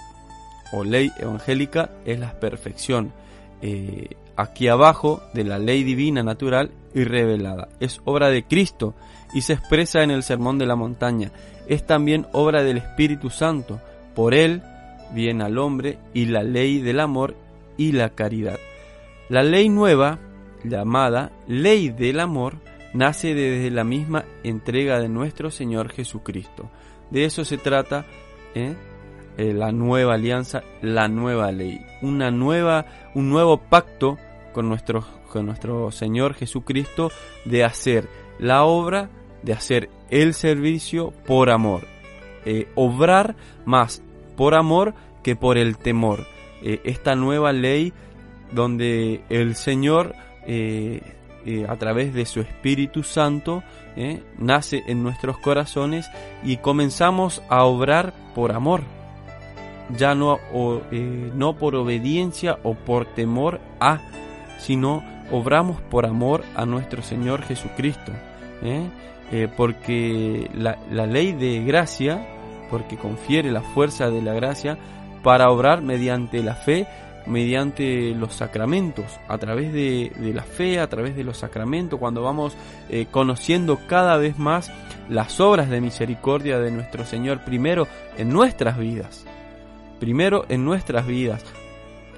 o 0.73 0.85
ley 0.85 1.13
evangélica, 1.19 1.91
es 2.05 2.19
la 2.19 2.33
perfección. 2.39 3.13
Eh, 3.63 4.11
aquí 4.37 4.69
abajo 4.69 5.23
de 5.33 5.45
la 5.45 5.59
ley 5.59 5.83
divina 5.83 6.23
natural 6.23 6.71
y 6.95 7.05
revelada. 7.05 7.69
Es 7.81 8.01
obra 8.05 8.29
de 8.29 8.45
Cristo 8.45 8.95
y 9.35 9.43
se 9.43 9.55
expresa 9.55 10.03
en 10.03 10.11
el 10.11 10.23
Sermón 10.23 10.59
de 10.59 10.67
la 10.67 10.77
Montaña. 10.77 11.33
Es 11.67 11.87
también 11.87 12.27
obra 12.33 12.63
del 12.63 12.79
Espíritu 12.79 13.31
Santo. 13.31 13.81
Por 14.15 14.35
él 14.35 14.63
viene 15.13 15.45
al 15.45 15.59
hombre 15.59 15.99
y 16.15 16.27
la 16.27 16.43
ley 16.43 16.81
del 16.81 17.01
amor 17.01 17.37
y 17.77 17.93
la 17.93 18.11
caridad. 18.11 18.59
La 19.29 19.43
ley 19.43 19.69
nueva, 19.69 20.19
llamada 20.65 21.33
ley 21.49 21.89
del 21.89 22.21
amor, 22.21 22.57
nace 22.97 23.35
desde 23.35 23.71
la 23.71 23.85
misma 23.85 24.25
entrega 24.43 24.99
de 24.99 25.09
nuestro 25.09 25.51
Señor 25.51 25.91
Jesucristo. 25.91 26.71
De 27.11 27.25
eso 27.25 27.45
se 27.45 27.59
trata 27.59 28.05
¿eh? 28.55 28.75
Eh, 29.37 29.53
la 29.53 29.71
nueva 29.71 30.15
alianza, 30.15 30.63
la 30.81 31.09
nueva 31.09 31.53
ley, 31.53 31.81
una 32.03 32.31
nueva, 32.31 32.87
un 33.15 33.29
nuevo 33.29 33.59
pacto 33.59 34.17
con 34.53 34.69
nuestro, 34.69 35.05
con 35.31 35.47
nuestro 35.47 35.91
Señor 35.93 36.35
Jesucristo 36.35 37.11
de 37.45 37.63
hacer 37.63 38.09
la 38.39 38.65
obra, 38.65 39.11
de 39.43 39.53
hacer 39.53 39.91
el 40.11 40.35
servicio 40.35 41.13
por 41.27 41.51
amor, 41.51 41.87
Eh, 42.49 42.69
obrar 42.77 43.35
más 43.65 44.03
por 44.37 44.55
amor 44.55 44.95
que 45.23 45.35
por 45.35 45.59
el 45.59 45.77
temor. 45.77 46.27
Esta 46.63 47.17
nueva 47.17 47.53
ley 47.53 47.93
donde 48.53 49.23
el 49.29 49.57
Señor 49.57 50.15
eh, 51.47 51.65
a 51.69 51.77
través 51.77 52.13
de 52.13 52.27
su 52.27 52.41
Espíritu 52.41 53.05
Santo 53.05 53.63
eh, 53.95 54.21
nace 54.37 54.83
en 54.89 55.05
nuestros 55.05 55.39
corazones 55.39 56.11
y 56.43 56.57
comenzamos 56.57 57.41
a 57.49 57.63
obrar 57.65 58.13
por 58.35 58.51
amor 58.51 58.83
ya 59.97 60.17
no, 60.17 60.41
eh, 60.91 61.31
no 61.37 61.57
por 61.57 61.77
obediencia 61.77 62.59
o 62.65 62.75
por 62.75 63.07
temor 63.15 63.61
a, 63.79 64.01
sino 64.59 65.05
obramos 65.31 65.81
por 65.83 66.05
amor 66.05 66.43
a 66.57 66.67
nuestro 66.67 67.03
Señor 67.03 67.43
Jesucristo. 67.43 68.11
porque 69.57 70.51
la, 70.53 70.79
la 70.91 71.07
ley 71.07 71.33
de 71.33 71.63
gracia, 71.63 72.27
porque 72.69 72.97
confiere 72.97 73.53
la 73.53 73.63
fuerza 73.63 74.11
de 74.11 74.23
la 74.23 74.35
gracia 74.35 74.77
para 75.23 75.51
obrar 75.51 75.83
mediante 75.83 76.43
la 76.43 76.57
fe, 76.57 76.89
mediante 77.27 78.11
los 78.15 78.35
sacramentos, 78.35 79.05
a 79.29 79.39
través 79.39 79.73
de, 79.73 80.13
la 80.35 80.43
fe, 80.43 80.81
a 80.81 80.89
través 80.89 81.17
de 81.17 81.25
los 81.25 81.39
sacramentos, 81.39 81.99
cuando 81.99 82.23
vamos 82.23 82.57
eh, 82.89 83.07
conociendo 83.11 83.81
cada 83.87 84.17
vez 84.17 84.39
más 84.39 84.71
las 85.09 85.41
obras 85.41 85.69
de 85.71 85.81
misericordia 85.81 86.59
de 86.59 86.71
nuestro 86.71 87.05
Señor, 87.05 87.45
primero 87.45 87.87
en 88.17 88.31
nuestras 88.31 88.79
vidas, 88.79 89.25
primero 89.99 90.45
en 90.49 90.65
nuestras 90.65 91.07
vidas, 91.07 91.45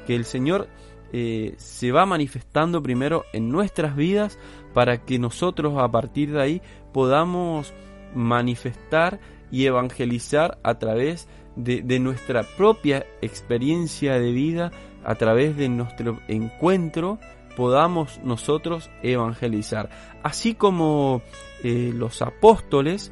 que 0.07 0.15
el 0.15 0.25
Señor 0.25 0.69
eh, 1.13 1.55
se 1.57 1.91
va 1.93 2.05
manifestando 2.05 2.83
primero 2.83 3.25
en 3.33 3.49
nuestras 3.49 3.97
vidas 3.97 4.39
para 4.75 5.05
que 5.05 5.19
nosotros 5.19 5.79
a 5.79 5.89
partir 5.91 6.33
de 6.33 6.43
ahí 6.43 6.63
podamos 6.93 7.73
manifestar 8.15 9.21
y 9.51 9.65
evangelizar 9.65 10.59
a 10.63 10.79
través 10.79 11.29
de 11.57 11.99
nuestra 11.99 12.45
propia 12.45 13.05
experiencia 13.21 14.21
de 14.21 14.31
vida, 14.31 14.71
a 15.09 15.15
través 15.15 15.57
de 15.57 15.71
nuestro 15.71 16.19
encuentro, 16.29 17.19
podamos 17.57 18.21
nosotros 18.23 18.91
evangelizar. 19.03 19.89
Así 20.23 20.53
como 20.53 21.23
eh, 21.65 21.93
los 21.95 22.21
apóstoles, 22.21 23.11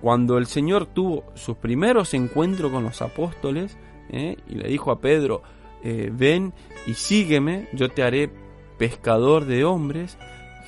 cuando 0.00 0.38
el 0.38 0.46
Señor 0.46 0.86
tuvo 0.86 1.22
sus 1.34 1.56
primeros 1.56 2.14
encuentros 2.14 2.72
con 2.72 2.82
los 2.82 3.00
apóstoles 3.00 3.78
¿eh? 4.10 4.36
y 4.48 4.56
le 4.56 4.68
dijo 4.70 4.90
a 4.90 5.00
Pedro, 5.00 5.44
eh, 5.84 6.10
ven 6.12 6.52
y 6.84 6.94
sígueme, 6.94 7.68
yo 7.72 7.90
te 7.90 8.02
haré 8.02 8.28
pescador 8.76 9.44
de 9.44 9.64
hombres, 9.64 10.18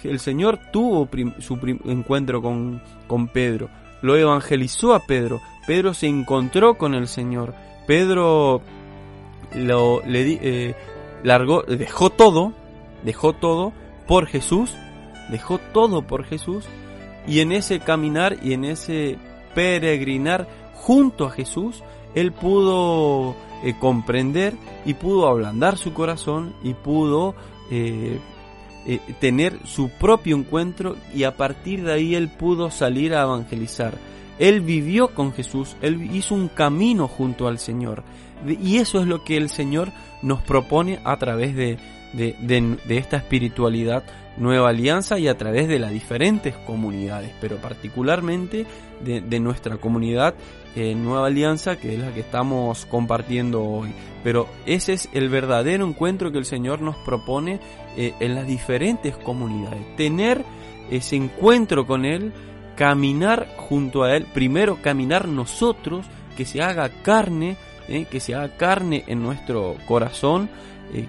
el 0.05 0.21
Señor 0.21 0.61
tuvo 0.73 1.09
su 1.41 1.59
encuentro 1.87 2.41
con, 2.41 2.81
con 3.09 3.27
Pedro, 3.27 3.69
lo 4.01 4.17
evangelizó 4.17 4.95
a 4.95 5.01
Pedro, 5.01 5.41
Pedro 5.67 5.93
se 5.93 6.07
encontró 6.07 6.79
con 6.79 6.95
el 6.95 7.09
Señor, 7.09 7.53
Pedro 7.89 8.63
lo, 9.55 10.03
le, 10.07 10.39
eh, 10.43 10.77
largó, 11.23 11.63
dejó 11.63 12.11
todo, 12.11 12.53
dejó 13.05 13.33
todo 13.33 13.73
por 14.07 14.27
Jesús, 14.27 14.75
dejó 15.31 15.59
todo 15.59 16.03
por 16.03 16.25
Jesús, 16.25 16.65
y 17.27 17.41
en 17.41 17.53
ese 17.53 17.81
caminar 17.81 18.37
y 18.43 18.55
en 18.55 18.65
ese 18.65 19.19
peregrinar 19.55 20.49
junto 20.75 21.27
a 21.27 21.31
Jesús, 21.31 21.83
él 22.15 22.33
pudo 22.33 23.35
eh, 23.63 23.75
comprender 23.79 24.55
y 24.87 24.95
pudo 24.95 25.29
ablandar 25.29 25.77
su 25.77 25.93
corazón 25.93 26.55
y 26.63 26.75
pudo 26.75 27.35
eh, 27.71 28.19
eh, 28.87 29.01
tener 29.21 29.59
su 29.67 29.91
propio 29.91 30.37
encuentro 30.37 30.97
y 31.15 31.25
a 31.25 31.37
partir 31.37 31.85
de 31.85 31.93
ahí 31.93 32.15
él 32.15 32.29
pudo 32.29 32.71
salir 32.71 33.15
a 33.15 33.23
evangelizar. 33.23 33.99
Él 34.39 34.61
vivió 34.61 35.09
con 35.09 35.33
Jesús, 35.33 35.77
él 35.83 36.15
hizo 36.15 36.35
un 36.35 36.49
camino 36.49 37.09
junto 37.09 37.49
al 37.49 37.59
Señor. 37.59 38.05
Y 38.47 38.79
eso 38.79 39.01
es 39.01 39.07
lo 39.07 39.25
que 39.25 39.37
el 39.37 39.49
Señor 39.49 39.91
nos 40.23 40.43
propone 40.43 41.01
a 41.05 41.17
través 41.17 41.55
de, 41.55 41.79
de, 42.13 42.79
esta 42.89 43.17
espiritualidad 43.17 44.05
nueva 44.37 44.71
alianza 44.71 45.19
y 45.19 45.29
a 45.29 45.37
través 45.37 45.69
de 45.69 45.79
las 45.79 45.91
diferentes 45.91 46.55
comunidades, 46.55 47.33
pero 47.41 47.57
particularmente 47.57 48.67
de, 49.01 49.41
nuestra 49.41 49.77
comunidad 49.77 50.35
eh, 50.77 50.95
Nueva 50.95 51.27
Alianza, 51.27 51.77
que 51.77 51.95
es 51.95 52.01
la 52.01 52.13
que 52.13 52.21
estamos 52.21 52.87
compartiendo 52.87 53.65
hoy. 53.65 53.93
Pero 54.23 54.49
ese 54.67 54.93
es 54.93 55.09
el 55.13 55.29
verdadero 55.29 55.87
encuentro 55.87 56.31
que 56.31 56.39
el 56.39 56.45
Señor 56.45 56.83
nos 56.83 56.97
propone 56.99 57.61
eh, 57.97 58.15
en 58.21 58.35
las 58.35 58.47
diferentes 58.47 59.17
comunidades. 59.17 59.97
Tener 59.97 60.45
ese 60.91 61.17
encuentro 61.17 61.87
con 61.87 62.05
Él, 62.05 62.33
caminar 62.77 63.49
junto 63.57 64.05
a 64.05 64.15
Él, 64.15 64.27
primero 64.33 64.81
caminar 64.83 65.27
nosotros, 65.27 66.07
que 66.37 66.45
se 66.45 66.63
haga 66.63 66.89
carne, 67.03 67.57
eh, 67.89 68.07
que 68.07 68.21
se 68.21 68.35
haga 68.35 68.57
carne 68.57 69.05
en 69.07 69.23
nuestro 69.23 69.77
corazón, 69.87 70.49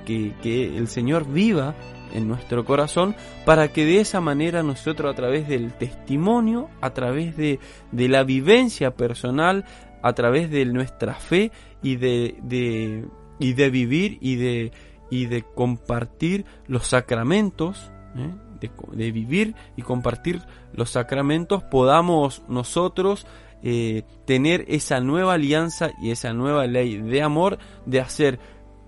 que, 0.06 0.34
que 0.42 0.78
el 0.78 0.90
Señor 0.90 1.26
viva 1.26 1.74
en 2.14 2.28
nuestro 2.28 2.66
corazón 2.66 3.16
para 3.46 3.70
que 3.70 3.86
de 3.86 4.00
esa 4.00 4.22
manera 4.22 4.64
nosotros 4.64 5.12
a 5.12 5.16
través 5.16 5.48
del 5.48 5.74
testimonio, 5.74 6.70
a 6.82 6.92
través 6.92 7.36
de, 7.38 7.60
de 7.92 8.08
la 8.08 8.24
vivencia 8.24 8.92
personal, 8.96 9.66
a 10.02 10.14
través 10.14 10.50
de 10.50 10.66
nuestra 10.66 11.16
fe 11.16 11.52
y 11.82 11.96
de, 11.96 12.36
de, 12.42 13.06
y 13.40 13.54
de 13.54 13.70
vivir 13.70 14.18
y 14.22 14.36
de, 14.36 14.72
y 15.10 15.26
de 15.26 15.44
compartir 15.44 16.46
los 16.68 16.88
sacramentos, 16.88 17.92
¿eh? 18.16 18.32
de, 18.60 18.72
de, 18.94 19.12
vivir 19.12 19.56
y 19.76 19.82
compartir 19.82 20.42
los 20.74 20.92
sacramentos, 20.92 21.64
podamos 21.64 22.44
nosotros 22.48 23.26
eh, 23.62 24.04
tener 24.26 24.64
esa 24.70 25.02
nueva 25.02 25.34
alianza 25.34 25.92
y 26.02 26.12
esa 26.12 26.32
nueva 26.32 26.66
ley 26.66 26.98
de 26.98 27.22
amor, 27.22 27.60
de 27.86 28.00
hacer 28.00 28.40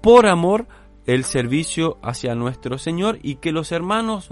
por 0.02 0.28
amor 0.28 0.68
el 1.06 1.26
servicio 1.26 1.98
hacia 2.02 2.36
nuestro 2.36 2.78
Señor 2.78 3.20
y 3.22 3.36
que 3.36 3.52
los 3.52 3.74
hermanos 3.74 4.30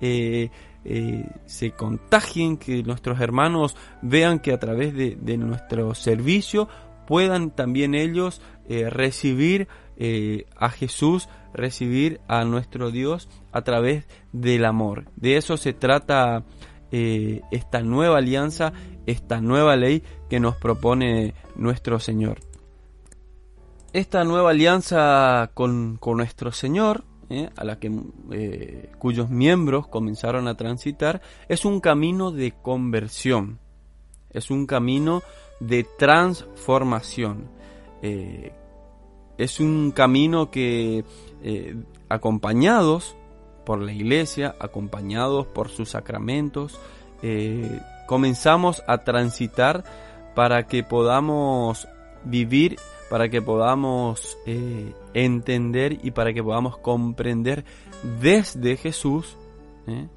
eh, 0.00 0.50
eh, 0.84 1.28
se 1.44 1.72
contagien, 1.72 2.56
que 2.56 2.82
nuestros 2.84 3.20
hermanos 3.20 3.76
vean 4.00 4.38
que 4.38 4.52
a 4.52 4.58
través 4.58 4.94
de, 4.94 5.36
nuestro 5.36 5.94
servicio 5.94 6.68
puedan 7.06 7.50
también 7.50 7.94
ellos 7.94 8.40
recibir 8.68 9.68
a 10.56 10.70
Jesús, 10.70 11.28
recibir 11.54 12.20
a 12.28 12.44
nuestro 12.44 12.90
Dios 12.90 13.28
a 13.52 13.62
través 13.62 14.06
del 14.32 14.64
amor. 14.64 15.04
De 15.16 15.36
eso 15.36 15.56
se 15.56 15.72
trata 15.72 16.44
esta 16.90 17.82
nueva 17.82 18.18
alianza, 18.18 18.72
esta 19.06 19.40
nueva 19.40 19.76
ley 19.76 20.02
que 20.28 20.40
nos 20.40 20.56
propone 20.56 21.34
nuestro 21.56 21.98
Señor. 22.00 22.38
Esta 23.92 24.24
nueva 24.24 24.50
alianza 24.50 25.50
con, 25.54 25.98
nuestro 26.04 26.52
Señor, 26.52 27.04
eh, 27.30 27.48
a 27.56 27.64
la 27.64 27.78
que 27.78 27.90
eh, 28.30 28.90
cuyos 28.98 29.30
miembros 29.30 29.88
comenzaron 29.88 30.48
a 30.48 30.56
transitar, 30.56 31.22
es 31.48 31.64
un 31.64 31.80
camino 31.80 32.30
de 32.30 32.52
conversión, 32.60 33.58
es 34.30 34.50
un 34.50 34.66
camino 34.66 35.22
de 35.60 35.86
transformación, 35.98 37.48
eh, 38.02 38.52
es 39.38 39.60
un 39.60 39.92
camino 39.92 40.50
que 40.50 41.04
acompañados 42.08 43.16
por 43.66 43.82
la 43.82 43.92
Iglesia, 43.92 44.54
acompañados 44.58 45.46
por 45.46 45.68
sus 45.68 45.90
sacramentos, 45.90 46.80
comenzamos 48.06 48.82
a 48.86 48.98
transitar 48.98 49.84
para 50.34 50.66
que 50.66 50.82
podamos 50.82 51.86
vivir 52.24 52.78
para 53.08 53.28
que 53.28 53.40
podamos 53.40 54.36
eh, 54.46 54.92
entender 55.14 55.98
y 56.02 56.10
para 56.10 56.32
que 56.32 56.42
podamos 56.42 56.76
comprender 56.78 57.64
desde 58.20 58.76
Jesús, 58.76 59.36
¿eh? 59.86 60.08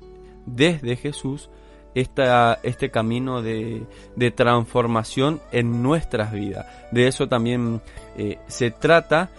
desde 0.45 0.95
Jesús, 0.95 1.49
esta, 1.93 2.59
este 2.63 2.89
camino 2.91 3.41
de, 3.41 3.83
de, 4.15 4.31
transformación 4.31 5.39
en 5.51 5.83
nuestras 5.83 6.31
vidas. 6.31 6.65
De 6.91 7.07
eso 7.07 7.27
también 7.27 7.81
eh, 8.17 8.39
se 8.47 8.71
trata 8.71 9.29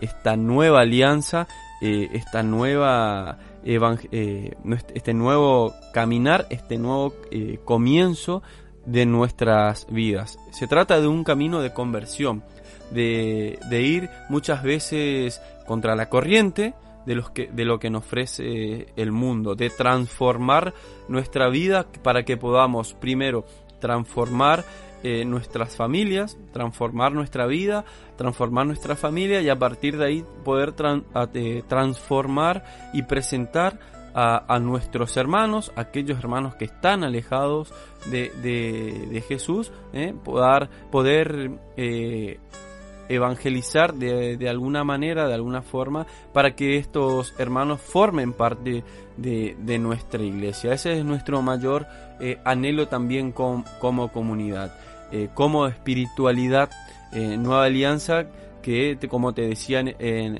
esta 0.00 0.36
nueva 0.36 0.80
alianza, 0.80 1.46
esta 1.80 2.42
nueva 2.42 3.38
este 3.64 5.14
nuevo 5.14 5.74
caminar, 5.92 6.46
este 6.50 6.78
nuevo 6.78 7.14
comienzo 7.64 8.42
de 8.86 9.06
nuestras 9.06 9.86
vidas. 9.90 10.38
Se 10.50 10.66
trata 10.66 11.00
de 11.00 11.08
un 11.08 11.24
camino 11.24 11.60
de 11.60 11.72
conversión 11.72 12.42
de, 12.90 13.58
ir 13.70 14.10
muchas 14.28 14.62
veces 14.62 15.40
contra 15.66 15.94
la 15.94 16.08
corriente 16.08 16.74
de, 17.06 17.14
los 17.14 17.30
que, 17.30 17.48
de 17.48 17.64
lo 17.64 17.78
que 17.78 17.90
nos 17.90 18.04
ofrece 18.04 18.88
el 18.96 19.12
mundo, 19.12 19.54
de 19.54 19.70
transformar 19.70 20.74
nuestra 21.08 21.48
vida 21.48 21.86
para 22.02 22.24
que 22.24 22.36
podamos 22.36 22.94
primero 22.94 23.44
transformar 23.80 24.64
eh, 25.02 25.24
nuestras 25.24 25.76
familias, 25.76 26.36
transformar 26.52 27.12
nuestra 27.12 27.46
vida, 27.46 27.86
transformar 28.18 28.66
nuestra 28.66 28.96
familia 28.96 29.40
y 29.40 29.48
a 29.48 29.58
partir 29.58 29.96
de 29.96 30.04
ahí 30.04 30.24
poder 30.44 30.74
eh, 31.32 31.62
transformar 31.66 32.64
y 32.92 33.04
presentar 33.04 33.78
a, 34.12 34.58
nuestros 34.58 35.16
hermanos, 35.16 35.72
aquellos 35.74 36.18
hermanos 36.18 36.54
que 36.56 36.66
están 36.66 37.02
alejados 37.02 37.72
de, 38.10 38.30
de, 38.42 39.24
Jesús, 39.26 39.72
eh, 39.94 40.12
poder, 40.22 40.68
poder 40.90 41.58
evangelizar 43.08 43.94
de, 43.94 44.36
de, 44.36 44.48
alguna 44.50 44.84
manera, 44.84 45.26
de 45.28 45.34
alguna 45.34 45.62
forma, 45.62 46.06
para 46.34 46.54
que 46.54 46.76
estos 46.76 47.32
hermanos 47.38 47.80
formen 47.80 48.34
parte 48.34 48.84
de, 49.16 49.56
de 49.58 49.78
nuestra 49.78 50.22
iglesia. 50.22 50.74
Ese 50.74 50.98
es 50.98 51.04
nuestro 51.06 51.40
mayor 51.40 51.86
anhelo 52.44 52.88
también 52.88 53.32
como 53.32 54.12
comunidad, 54.12 54.74
eh, 55.12 55.28
como 55.34 55.66
espiritualidad, 55.66 56.70
eh, 57.12 57.36
nueva 57.36 57.64
alianza 57.64 58.26
que, 58.62 58.98
como 59.08 59.32
te 59.32 59.42
decía 59.42 59.80
en, 59.80 59.96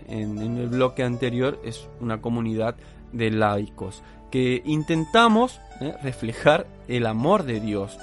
el 0.09 0.69
bloque 0.69 1.03
anterior, 1.03 1.59
es 1.65 1.89
una 2.01 2.21
comunidad 2.21 2.77
de 3.13 3.31
laicos, 3.31 4.03
que 4.31 4.63
intentamos 4.65 5.61
reflejar 6.03 6.67
el 6.87 7.07
amor 7.07 7.45
de 7.45 7.61
Dios 7.61 7.99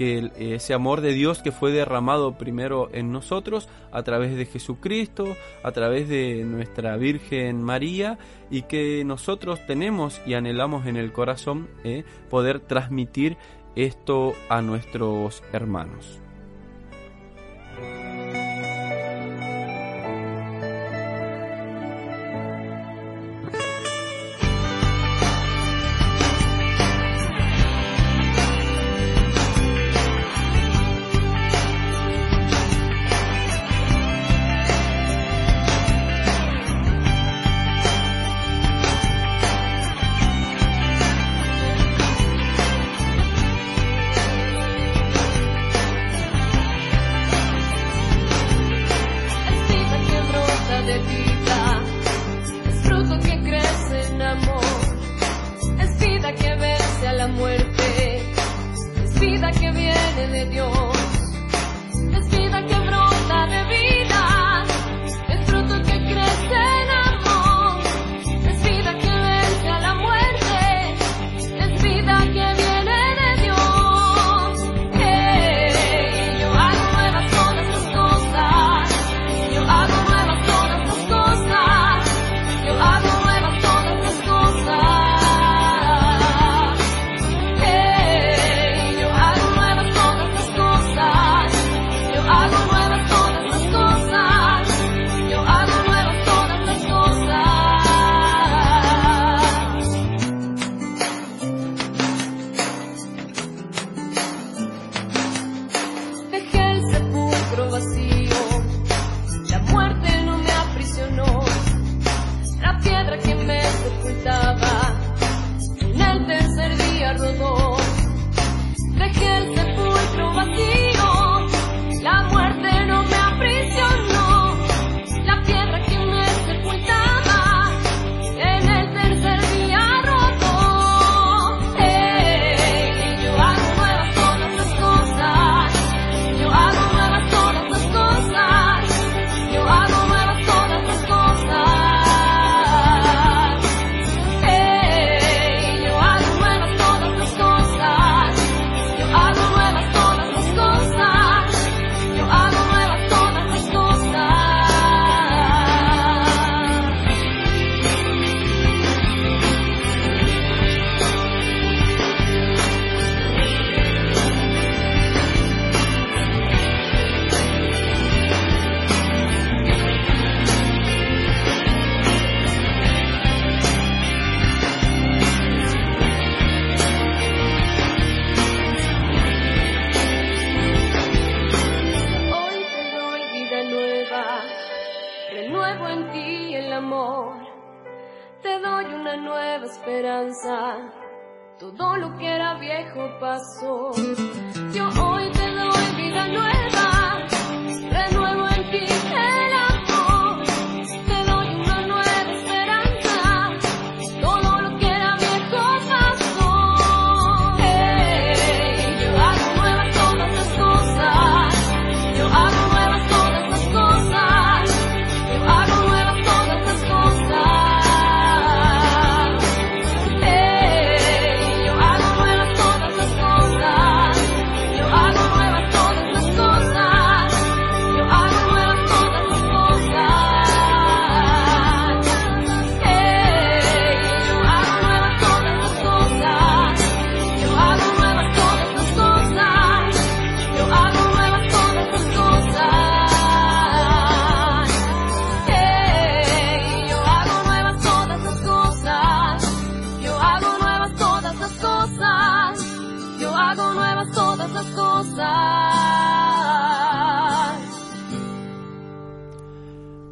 que 0.00 0.30
ese 0.54 0.72
amor 0.72 1.02
de 1.02 1.12
Dios 1.12 1.42
que 1.42 1.52
fue 1.52 1.72
derramado 1.72 2.38
primero 2.38 2.88
en 2.94 3.12
nosotros 3.12 3.68
a 3.92 4.02
través 4.02 4.34
de 4.34 4.46
Jesucristo, 4.46 5.36
a 5.62 5.72
través 5.72 6.08
de 6.08 6.42
nuestra 6.46 6.96
Virgen 6.96 7.62
María 7.62 8.18
y 8.50 8.62
que 8.62 9.04
nosotros 9.04 9.60
tenemos 9.66 10.18
y 10.24 10.32
anhelamos 10.32 10.86
en 10.86 10.96
el 10.96 11.12
corazón 11.12 11.68
eh, 11.84 12.04
poder 12.30 12.60
transmitir 12.60 13.36
esto 13.76 14.34
a 14.48 14.62
nuestros 14.62 15.42
hermanos. 15.52 16.20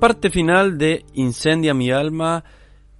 Parte 0.09 0.31
final 0.31 0.79
de 0.79 1.05
Incendia 1.13 1.75
mi 1.75 1.91
alma, 1.91 2.43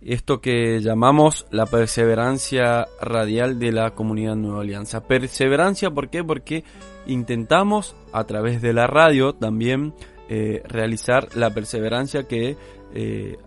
esto 0.03 0.43
que 0.43 0.79
llamamos 0.83 1.47
la 1.51 1.65
perseverancia 1.65 2.87
radial 3.01 3.59
de 3.59 3.73
la 3.73 3.93
comunidad 3.93 4.37
Nueva 4.37 4.61
Alianza. 4.61 5.07
Perseverancia, 5.09 5.91
¿por 5.91 6.11
qué? 6.11 6.23
Porque 6.23 6.65
intentamos 7.07 7.97
a 8.13 8.25
través 8.25 8.61
de 8.61 8.75
la 8.75 8.87
radio 8.87 9.35
también 9.35 9.95
eh, 10.29 10.63
realizar 10.69 11.35
la 11.35 11.49
perseverancia 11.49 12.25
que 12.25 12.59
eh, 12.93 13.39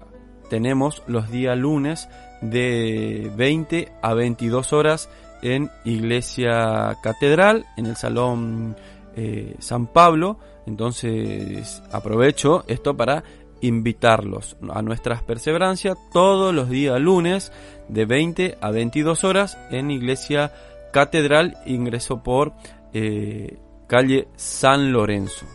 tenemos 0.50 1.04
los 1.06 1.30
días 1.30 1.56
lunes 1.56 2.10
de 2.42 3.32
20 3.36 3.92
a 4.02 4.16
22 4.16 4.74
horas 4.74 5.08
en 5.44 5.70
Iglesia 5.86 6.98
Catedral, 7.04 7.68
en 7.78 7.86
el 7.86 7.96
Salón 7.96 8.76
eh, 9.16 9.56
San 9.60 9.86
Pablo. 9.86 10.40
Entonces 10.66 11.84
aprovecho 11.92 12.64
esto 12.68 12.96
para 12.96 13.24
invitarlos 13.62 14.58
a 14.70 14.82
nuestras 14.82 15.24
perseverancias 15.24 15.98
todos 16.12 16.54
los 16.54 16.70
días 16.70 17.00
lunes 17.00 17.52
de 17.88 18.06
20 18.06 18.58
a 18.60 18.72
22 18.72 19.24
horas 19.24 19.58
en 19.72 19.92
Iglesia 19.92 20.52
Catedral, 20.92 21.58
ingreso 21.66 22.22
por 22.22 22.54
eh, 22.94 23.58
calle 23.88 24.28
San 24.36 24.92
Lorenzo. 24.92 25.46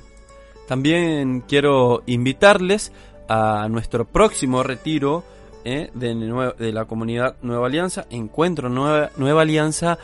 También 0.66 1.42
quiero 1.42 2.02
invitarles 2.06 2.92
a 3.28 3.68
nuestro 3.68 4.04
próximo 4.06 4.62
retiro 4.62 5.24
eh, 5.64 5.90
de, 5.94 6.52
de 6.58 6.72
la 6.72 6.84
comunidad 6.84 7.36
Nueva 7.42 7.66
Alianza, 7.66 8.06
Encuentro 8.10 8.68
Nueva, 8.68 9.10
Nueva 9.16 9.42
Alianza 9.42 9.98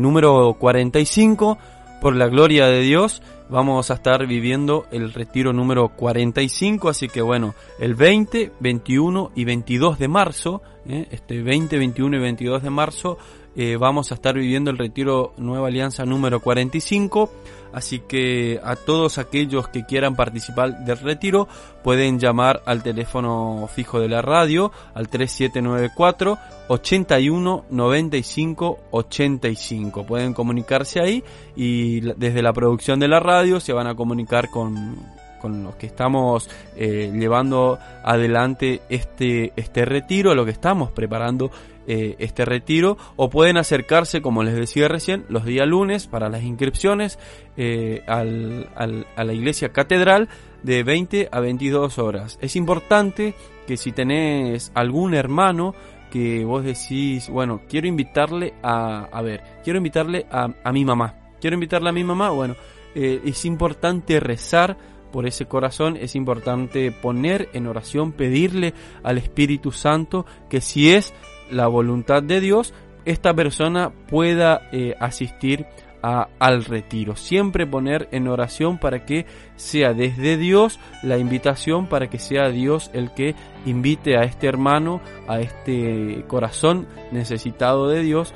número 0.00 0.56
45, 0.58 1.58
por 2.00 2.16
la 2.16 2.28
gloria 2.28 2.66
de 2.66 2.80
Dios. 2.80 3.22
Vamos 3.50 3.90
a 3.90 3.94
estar 3.94 4.28
viviendo 4.28 4.86
el 4.92 5.12
retiro 5.12 5.52
número 5.52 5.88
45, 5.88 6.88
así 6.88 7.08
que 7.08 7.20
bueno, 7.20 7.56
el 7.80 7.96
20, 7.96 8.52
21 8.60 9.32
y 9.34 9.44
22 9.44 9.98
de 9.98 10.06
marzo, 10.06 10.62
eh, 10.86 11.08
este 11.10 11.42
20, 11.42 11.76
21 11.76 12.16
y 12.16 12.20
22 12.20 12.62
de 12.62 12.70
marzo, 12.70 13.18
eh, 13.56 13.76
vamos 13.76 14.12
a 14.12 14.14
estar 14.14 14.36
viviendo 14.36 14.70
el 14.70 14.78
retiro 14.78 15.32
Nueva 15.36 15.66
Alianza 15.66 16.04
número 16.04 16.38
45. 16.38 17.28
Así 17.72 18.00
que 18.00 18.60
a 18.64 18.76
todos 18.76 19.18
aquellos 19.18 19.68
que 19.68 19.84
quieran 19.84 20.16
participar 20.16 20.84
del 20.84 20.98
retiro 20.98 21.48
pueden 21.82 22.18
llamar 22.18 22.62
al 22.66 22.82
teléfono 22.82 23.68
fijo 23.72 24.00
de 24.00 24.08
la 24.08 24.22
radio 24.22 24.72
al 24.94 25.08
3794 25.08 26.38
81 26.68 27.64
95 27.70 28.78
85. 28.90 30.06
Pueden 30.06 30.34
comunicarse 30.34 31.00
ahí 31.00 31.24
y 31.56 32.00
desde 32.00 32.42
la 32.42 32.52
producción 32.52 33.00
de 33.00 33.08
la 33.08 33.20
radio 33.20 33.60
se 33.60 33.72
van 33.72 33.86
a 33.86 33.94
comunicar 33.94 34.50
con, 34.50 34.96
con 35.40 35.64
los 35.64 35.74
que 35.76 35.86
estamos 35.86 36.48
eh, 36.76 37.10
llevando 37.12 37.78
adelante 38.04 38.82
este, 38.88 39.52
este 39.56 39.84
retiro, 39.84 40.34
lo 40.34 40.44
que 40.44 40.50
estamos 40.52 40.92
preparando 40.92 41.50
eh, 41.86 42.14
este 42.18 42.44
retiro, 42.44 42.96
o 43.16 43.30
pueden 43.30 43.56
acercarse, 43.56 44.22
como 44.22 44.44
les 44.44 44.54
decía 44.54 44.86
recién, 44.86 45.24
los 45.28 45.44
días 45.44 45.66
lunes 45.66 46.06
para 46.06 46.28
las 46.28 46.42
inscripciones 46.42 47.18
eh, 47.56 48.02
al, 48.06 48.68
a 48.76 49.24
la 49.24 49.32
iglesia 49.32 49.70
catedral 49.70 50.28
de 50.62 50.84
20 50.84 51.28
a 51.32 51.40
22 51.40 51.98
horas. 51.98 52.38
Es 52.40 52.54
importante 52.54 53.34
que 53.66 53.76
si 53.76 53.92
tenés 53.92 54.70
algún 54.74 55.14
hermano 55.14 55.74
que 56.10 56.44
vos 56.44 56.64
decís, 56.64 57.28
bueno, 57.30 57.62
quiero 57.68 57.86
invitarle 57.86 58.54
a, 58.62 59.04
a 59.04 59.22
ver, 59.22 59.42
quiero 59.64 59.78
invitarle 59.78 60.26
a, 60.30 60.48
a 60.62 60.72
mi 60.72 60.84
mamá, 60.84 61.14
quiero 61.40 61.54
invitarle 61.54 61.88
a 61.88 61.92
mi 61.92 62.04
mamá, 62.04 62.30
bueno, 62.30 62.56
es 62.94 63.44
importante 63.44 64.18
rezar 64.18 64.76
por 65.12 65.26
ese 65.26 65.46
corazón, 65.46 65.96
es 65.96 66.14
importante 66.14 66.92
poner 66.92 67.48
en 67.52 67.66
oración, 67.66 68.12
pedirle 68.12 68.74
al 69.02 69.18
Espíritu 69.18 69.72
Santo 69.72 70.26
que 70.48 70.60
si 70.60 70.90
es 70.90 71.12
la 71.50 71.66
voluntad 71.66 72.22
de 72.22 72.40
Dios, 72.40 72.74
esta 73.04 73.34
persona 73.34 73.90
pueda 74.08 74.68
eh, 74.72 74.94
asistir 75.00 75.66
al 76.02 76.64
retiro. 76.64 77.14
Siempre 77.16 77.66
poner 77.66 78.08
en 78.10 78.26
oración 78.28 78.78
para 78.78 79.04
que 79.04 79.26
sea 79.56 79.92
desde 79.92 80.36
Dios 80.36 80.80
la 81.02 81.18
invitación, 81.18 81.88
para 81.88 82.08
que 82.08 82.18
sea 82.18 82.48
Dios 82.48 82.90
el 82.94 83.12
que 83.12 83.34
invite 83.66 84.16
a 84.16 84.22
este 84.22 84.46
hermano, 84.46 85.00
a 85.28 85.40
este 85.40 86.24
corazón 86.26 86.86
necesitado 87.12 87.88
de 87.88 88.02
Dios. 88.02 88.32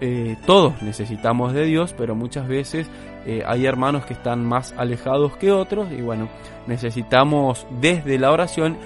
Eh, 0.00 0.36
todos 0.46 0.80
necesitamos 0.80 1.52
de 1.52 1.64
Dios, 1.64 1.92
pero 1.98 2.14
muchas 2.14 2.46
veces 2.46 2.88
eh, 3.26 3.42
hay 3.46 3.66
hermanos 3.66 4.06
que 4.06 4.14
están 4.14 4.44
más 4.44 4.74
alejados 4.76 5.36
que 5.36 5.52
otros 5.52 5.90
y 5.92 6.00
bueno, 6.00 6.28
necesitamos 6.66 7.66
desde 7.80 8.18
la 8.18 8.30
oración 8.30 8.76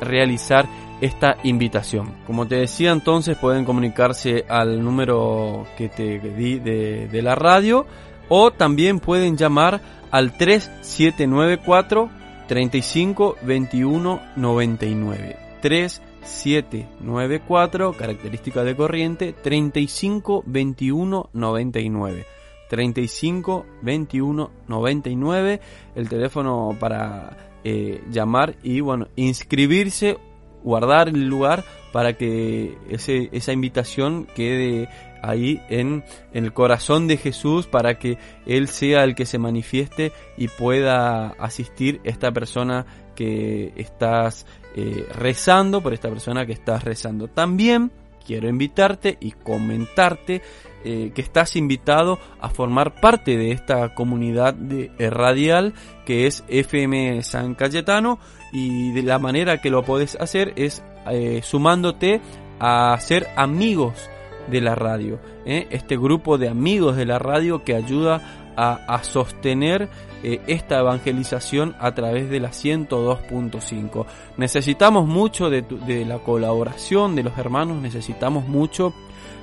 realizar 0.00 0.66
esta 1.00 1.36
invitación. 1.42 2.14
Como 2.26 2.46
te 2.46 2.56
decía 2.56 2.92
entonces 2.92 3.36
pueden 3.36 3.64
comunicarse 3.64 4.44
al 4.48 4.82
número 4.82 5.66
que 5.76 5.88
te 5.88 6.18
di 6.18 6.58
de, 6.58 7.22
la 7.22 7.34
radio 7.34 7.86
o 8.28 8.50
también 8.50 9.00
pueden 9.00 9.36
llamar 9.36 9.80
al 10.10 10.36
3794 10.36 12.10
35 12.46 13.36
21 13.42 14.20
99 14.36 15.36
3794 15.60 17.92
característica 17.92 18.64
de 18.64 18.76
corriente 18.76 19.32
35 19.32 20.42
21 20.46 21.30
99 21.32 22.33
35 22.68 23.66
21 23.82 24.50
99 24.68 25.60
el 25.94 26.08
teléfono 26.08 26.76
para 26.78 27.36
eh, 27.64 28.02
llamar 28.10 28.56
y 28.62 28.80
bueno 28.80 29.08
inscribirse 29.16 30.18
guardar 30.62 31.08
el 31.08 31.28
lugar 31.28 31.64
para 31.92 32.14
que 32.14 32.76
ese, 32.88 33.28
esa 33.32 33.52
invitación 33.52 34.26
quede 34.34 34.88
ahí 35.22 35.60
en, 35.68 36.04
el 36.32 36.52
corazón 36.52 37.06
de 37.06 37.16
Jesús 37.16 37.66
para 37.66 37.98
que 37.98 38.18
Él 38.46 38.68
sea 38.68 39.04
el 39.04 39.14
que 39.14 39.26
se 39.26 39.38
manifieste 39.38 40.12
y 40.36 40.48
pueda 40.48 41.28
asistir 41.38 42.00
esta 42.04 42.32
persona 42.32 42.86
que 43.14 43.72
estás 43.76 44.46
eh, 44.74 45.06
rezando, 45.14 45.80
por 45.80 45.94
esta 45.94 46.08
persona 46.08 46.44
que 46.46 46.52
estás 46.52 46.82
rezando. 46.82 47.28
También 47.28 47.92
quiero 48.26 48.48
invitarte 48.48 49.16
y 49.20 49.32
comentarte 49.32 50.42
eh, 50.86 51.12
que 51.14 51.22
estás 51.22 51.56
invitado 51.56 52.18
a 52.42 52.50
formar 52.50 53.00
parte 53.00 53.38
de 53.38 53.52
esta 53.52 53.94
comunidad 53.94 54.52
de, 54.52 54.90
eh, 54.98 55.08
radial 55.08 55.72
que 56.04 56.26
es 56.26 56.44
FM 56.48 57.22
San 57.22 57.54
Cayetano 57.54 58.18
y 58.52 58.92
de 58.92 59.02
la 59.02 59.18
manera 59.18 59.62
que 59.62 59.70
lo 59.70 59.82
puedes 59.82 60.14
hacer 60.20 60.52
es 60.56 60.84
eh, 61.10 61.40
sumándote 61.42 62.20
a 62.60 62.94
ser 63.00 63.28
amigos 63.34 64.10
de 64.50 64.60
la 64.60 64.74
radio. 64.74 65.20
Este 65.46 65.96
grupo 65.96 66.36
de 66.36 66.50
amigos 66.50 66.96
de 66.96 67.06
la 67.06 67.18
radio 67.18 67.64
que 67.64 67.74
ayuda 67.74 68.52
a, 68.56 69.02
sostener 69.02 69.88
esta 70.22 70.80
evangelización 70.80 71.74
a 71.80 71.94
través 71.94 72.30
de 72.30 72.40
la 72.40 72.50
102.5. 72.50 74.06
Necesitamos 74.36 75.06
mucho 75.06 75.48
de, 75.50 75.62
de, 75.62 76.04
la 76.04 76.18
colaboración 76.18 77.16
de 77.16 77.24
los 77.24 77.36
hermanos, 77.38 77.80
necesitamos 77.82 78.46
mucho 78.46 78.94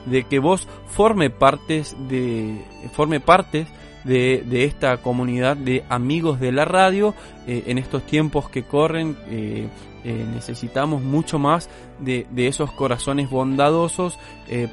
de 0.05 0.23
que 0.23 0.39
vos 0.39 0.67
forme 0.87 1.29
partes 1.29 1.95
de 2.07 2.63
forme 2.93 3.19
parte 3.19 3.67
de, 4.03 4.43
de, 4.45 4.65
esta 4.65 4.97
comunidad 4.97 5.55
de 5.57 5.83
amigos 5.89 6.39
de 6.39 6.51
la 6.51 6.65
radio. 6.65 7.13
Eh, 7.47 7.63
en 7.67 7.77
estos 7.77 8.03
tiempos 8.03 8.49
que 8.49 8.63
corren 8.63 9.17
eh, 9.29 9.67
eh, 10.03 10.25
necesitamos 10.33 11.01
mucho 11.01 11.39
más 11.39 11.69
de, 11.99 12.25
de 12.31 12.47
esos 12.47 12.71
corazones 12.71 13.29
bondadosos 13.29 14.17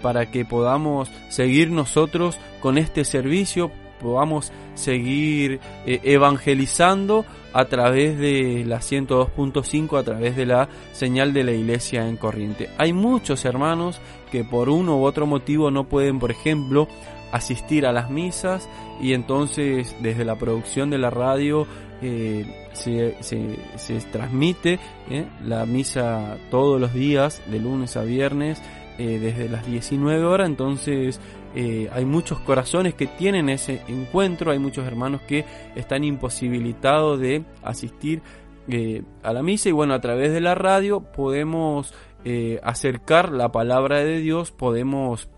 para 0.03 0.31
que 0.31 0.45
podamos 0.45 1.09
seguir 1.29 1.71
nosotros 1.71 2.39
con 2.61 2.79
este 2.79 3.05
servicio 3.05 3.71
podamos 4.01 4.53
seguir 4.75 5.61
evangelizando 5.87 7.25
a 7.53 7.65
través 7.65 8.19
de 8.19 8.65
la 8.67 8.79
102.5, 8.79 9.99
a 9.99 10.03
través 10.03 10.37
de 10.37 10.47
la 10.47 10.69
señal 10.93 11.33
de 11.33 11.45
la 11.45 11.53
iglesia 11.53 12.07
en 12.07 12.17
corriente. 12.17 12.69
Hay 12.79 12.93
muchos 12.93 13.45
hermanos 13.45 14.01
que 14.31 14.45
por 14.45 14.69
uno 14.69 14.99
u 14.99 15.05
otro 15.05 15.27
motivo 15.27 15.71
no 15.71 15.85
pueden, 15.85 16.19
por 16.19 16.31
ejemplo, 16.31 16.89
asistir 17.33 17.87
a 17.87 17.93
las 17.93 18.11
misas 18.11 18.69
y 19.01 19.13
entonces 19.13 19.95
desde 20.01 20.25
la 20.25 20.37
producción 20.37 20.91
de 20.91 20.99
la 20.99 21.11
radio 21.11 21.67
eh, 22.01 22.69
se, 22.73 23.17
se, 23.21 24.01
transmite 24.13 24.79
eh, 25.11 25.27
la 25.45 25.67
misa 25.67 26.37
todos 26.51 26.81
los 26.81 26.95
días 26.95 27.43
de 27.51 27.59
lunes 27.59 27.97
a 27.97 28.03
viernes 28.03 28.63
eh, 28.99 29.19
desde 29.19 29.49
las 29.49 29.67
19 29.67 30.25
horas 30.25 30.49
entonces 30.49 31.21
eh, 31.61 31.91
hay 31.93 32.05
muchos 32.05 32.39
corazones 32.39 32.95
que 32.95 33.09
tienen 33.09 33.49
ese 33.49 33.83
encuentro, 33.89 34.53
hay 34.53 34.61
muchos 34.61 34.87
hermanos 34.87 35.23
que 35.23 35.45
están 35.75 36.05
imposibilitados 36.05 37.19
de 37.19 37.45
asistir 37.65 38.23
eh, 38.69 39.03
a 39.25 39.33
la 39.33 39.43
misa 39.43 39.69
y 39.69 39.73
bueno, 39.73 39.93
a 39.93 40.01
través 40.01 40.33
de 40.33 40.41
la 40.41 40.55
radio 40.55 41.01
podemos 41.01 41.93
eh, 42.25 42.61
acercar 42.63 43.33
la 43.33 43.51
palabra 43.51 44.05
de 44.05 44.21
Dios, 44.21 44.53
podemos 44.53 45.31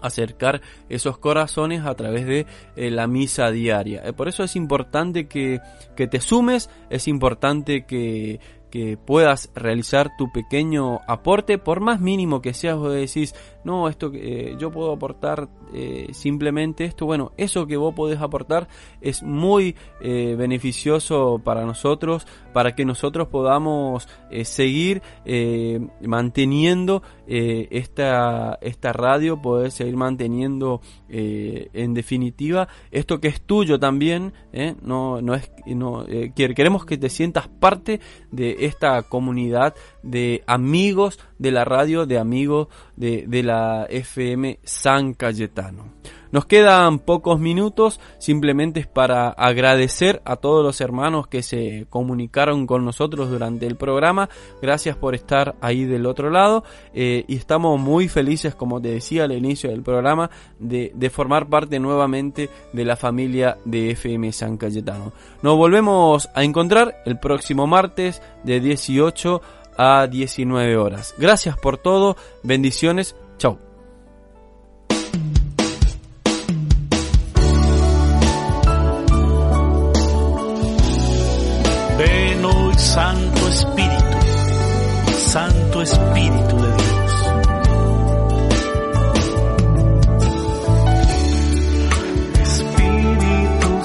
acercar 0.00 0.60
esos 0.88 1.18
corazones 1.18 1.84
a 1.84 1.96
través 1.96 2.24
de 2.24 2.46
la 2.76 3.08
misa 3.08 3.50
diaria. 3.50 4.04
por 4.12 4.28
eso 4.28 4.44
es 4.44 4.54
importante 4.54 5.26
que, 5.26 5.60
te 5.96 6.20
sumes, 6.20 6.70
es 6.88 7.08
importante 7.08 7.84
que 7.84 8.38
que 8.70 8.96
puedas 8.96 9.50
realizar 9.54 10.10
tu 10.16 10.30
pequeño 10.30 11.00
aporte, 11.06 11.58
por 11.58 11.80
más 11.80 12.00
mínimo 12.00 12.40
que 12.40 12.54
sea, 12.54 12.74
vos 12.74 12.92
decís, 12.92 13.34
no, 13.68 13.86
esto 13.86 14.10
que 14.10 14.52
eh, 14.52 14.56
yo 14.58 14.70
puedo 14.70 14.92
aportar 14.92 15.46
eh, 15.74 16.08
simplemente 16.12 16.86
esto, 16.86 17.04
bueno, 17.04 17.32
eso 17.36 17.66
que 17.66 17.76
vos 17.76 17.94
podés 17.94 18.18
aportar 18.18 18.66
es 19.02 19.22
muy 19.22 19.76
eh, 20.00 20.34
beneficioso 20.38 21.38
para 21.44 21.66
nosotros, 21.66 22.26
para 22.54 22.74
que 22.74 22.86
nosotros 22.86 23.28
podamos 23.28 24.08
seguir 24.44 25.02
manteniendo 26.00 27.02
esta, 27.26 28.58
esta 28.60 28.92
radio, 28.92 29.40
poder 29.40 29.70
seguir 29.70 29.96
manteniendo 29.96 30.80
en 31.08 31.94
definitiva. 31.94 32.68
Esto 32.90 33.20
que 33.20 33.28
es 33.28 33.42
tuyo 33.42 33.78
también, 33.78 34.32
no, 34.82 35.20
no 35.20 35.34
es, 35.34 35.50
no, 35.66 36.04
queremos 36.34 36.84
que 36.84 36.96
te 36.96 37.10
sientas 37.10 37.48
parte 37.48 38.00
de 38.32 38.56
esta 38.60 39.02
comunidad 39.02 39.74
de 40.08 40.42
amigos 40.46 41.18
de 41.38 41.52
la 41.52 41.64
radio, 41.64 42.06
de 42.06 42.18
amigos 42.18 42.68
de, 42.96 43.24
de 43.26 43.42
la 43.42 43.86
FM 43.88 44.58
San 44.62 45.14
Cayetano. 45.14 45.98
Nos 46.30 46.44
quedan 46.44 46.98
pocos 46.98 47.40
minutos, 47.40 48.00
simplemente 48.18 48.80
es 48.80 48.86
para 48.86 49.30
agradecer 49.30 50.20
a 50.26 50.36
todos 50.36 50.62
los 50.62 50.80
hermanos 50.82 51.26
que 51.26 51.42
se 51.42 51.86
comunicaron 51.88 52.66
con 52.66 52.84
nosotros 52.84 53.30
durante 53.30 53.66
el 53.66 53.76
programa. 53.76 54.28
Gracias 54.60 54.94
por 54.94 55.14
estar 55.14 55.56
ahí 55.62 55.86
del 55.86 56.04
otro 56.04 56.28
lado 56.28 56.64
eh, 56.92 57.24
y 57.28 57.36
estamos 57.36 57.80
muy 57.80 58.08
felices, 58.08 58.54
como 58.54 58.80
te 58.80 58.88
decía 58.88 59.24
al 59.24 59.32
inicio 59.32 59.70
del 59.70 59.82
programa, 59.82 60.30
de, 60.58 60.92
de 60.94 61.10
formar 61.10 61.48
parte 61.48 61.80
nuevamente 61.80 62.50
de 62.74 62.84
la 62.84 62.96
familia 62.96 63.56
de 63.64 63.92
FM 63.92 64.30
San 64.32 64.58
Cayetano. 64.58 65.12
Nos 65.40 65.56
volvemos 65.56 66.28
a 66.34 66.44
encontrar 66.44 67.02
el 67.06 67.18
próximo 67.18 67.66
martes 67.66 68.20
de 68.44 68.60
18 68.60 69.40
a 69.40 69.57
19 69.78 70.76
horas. 70.76 71.14
Gracias 71.18 71.56
por 71.56 71.78
todo, 71.78 72.16
bendiciones, 72.42 73.14
chau. 73.38 73.58
Ven 81.96 82.44
hoy, 82.44 82.74
Santo 82.74 83.48
Espíritu, 83.48 84.18
Santo 85.16 85.82
Espíritu 85.82 86.56
de 86.56 86.72
Dios. 86.72 86.88
Espíritu 92.42 93.84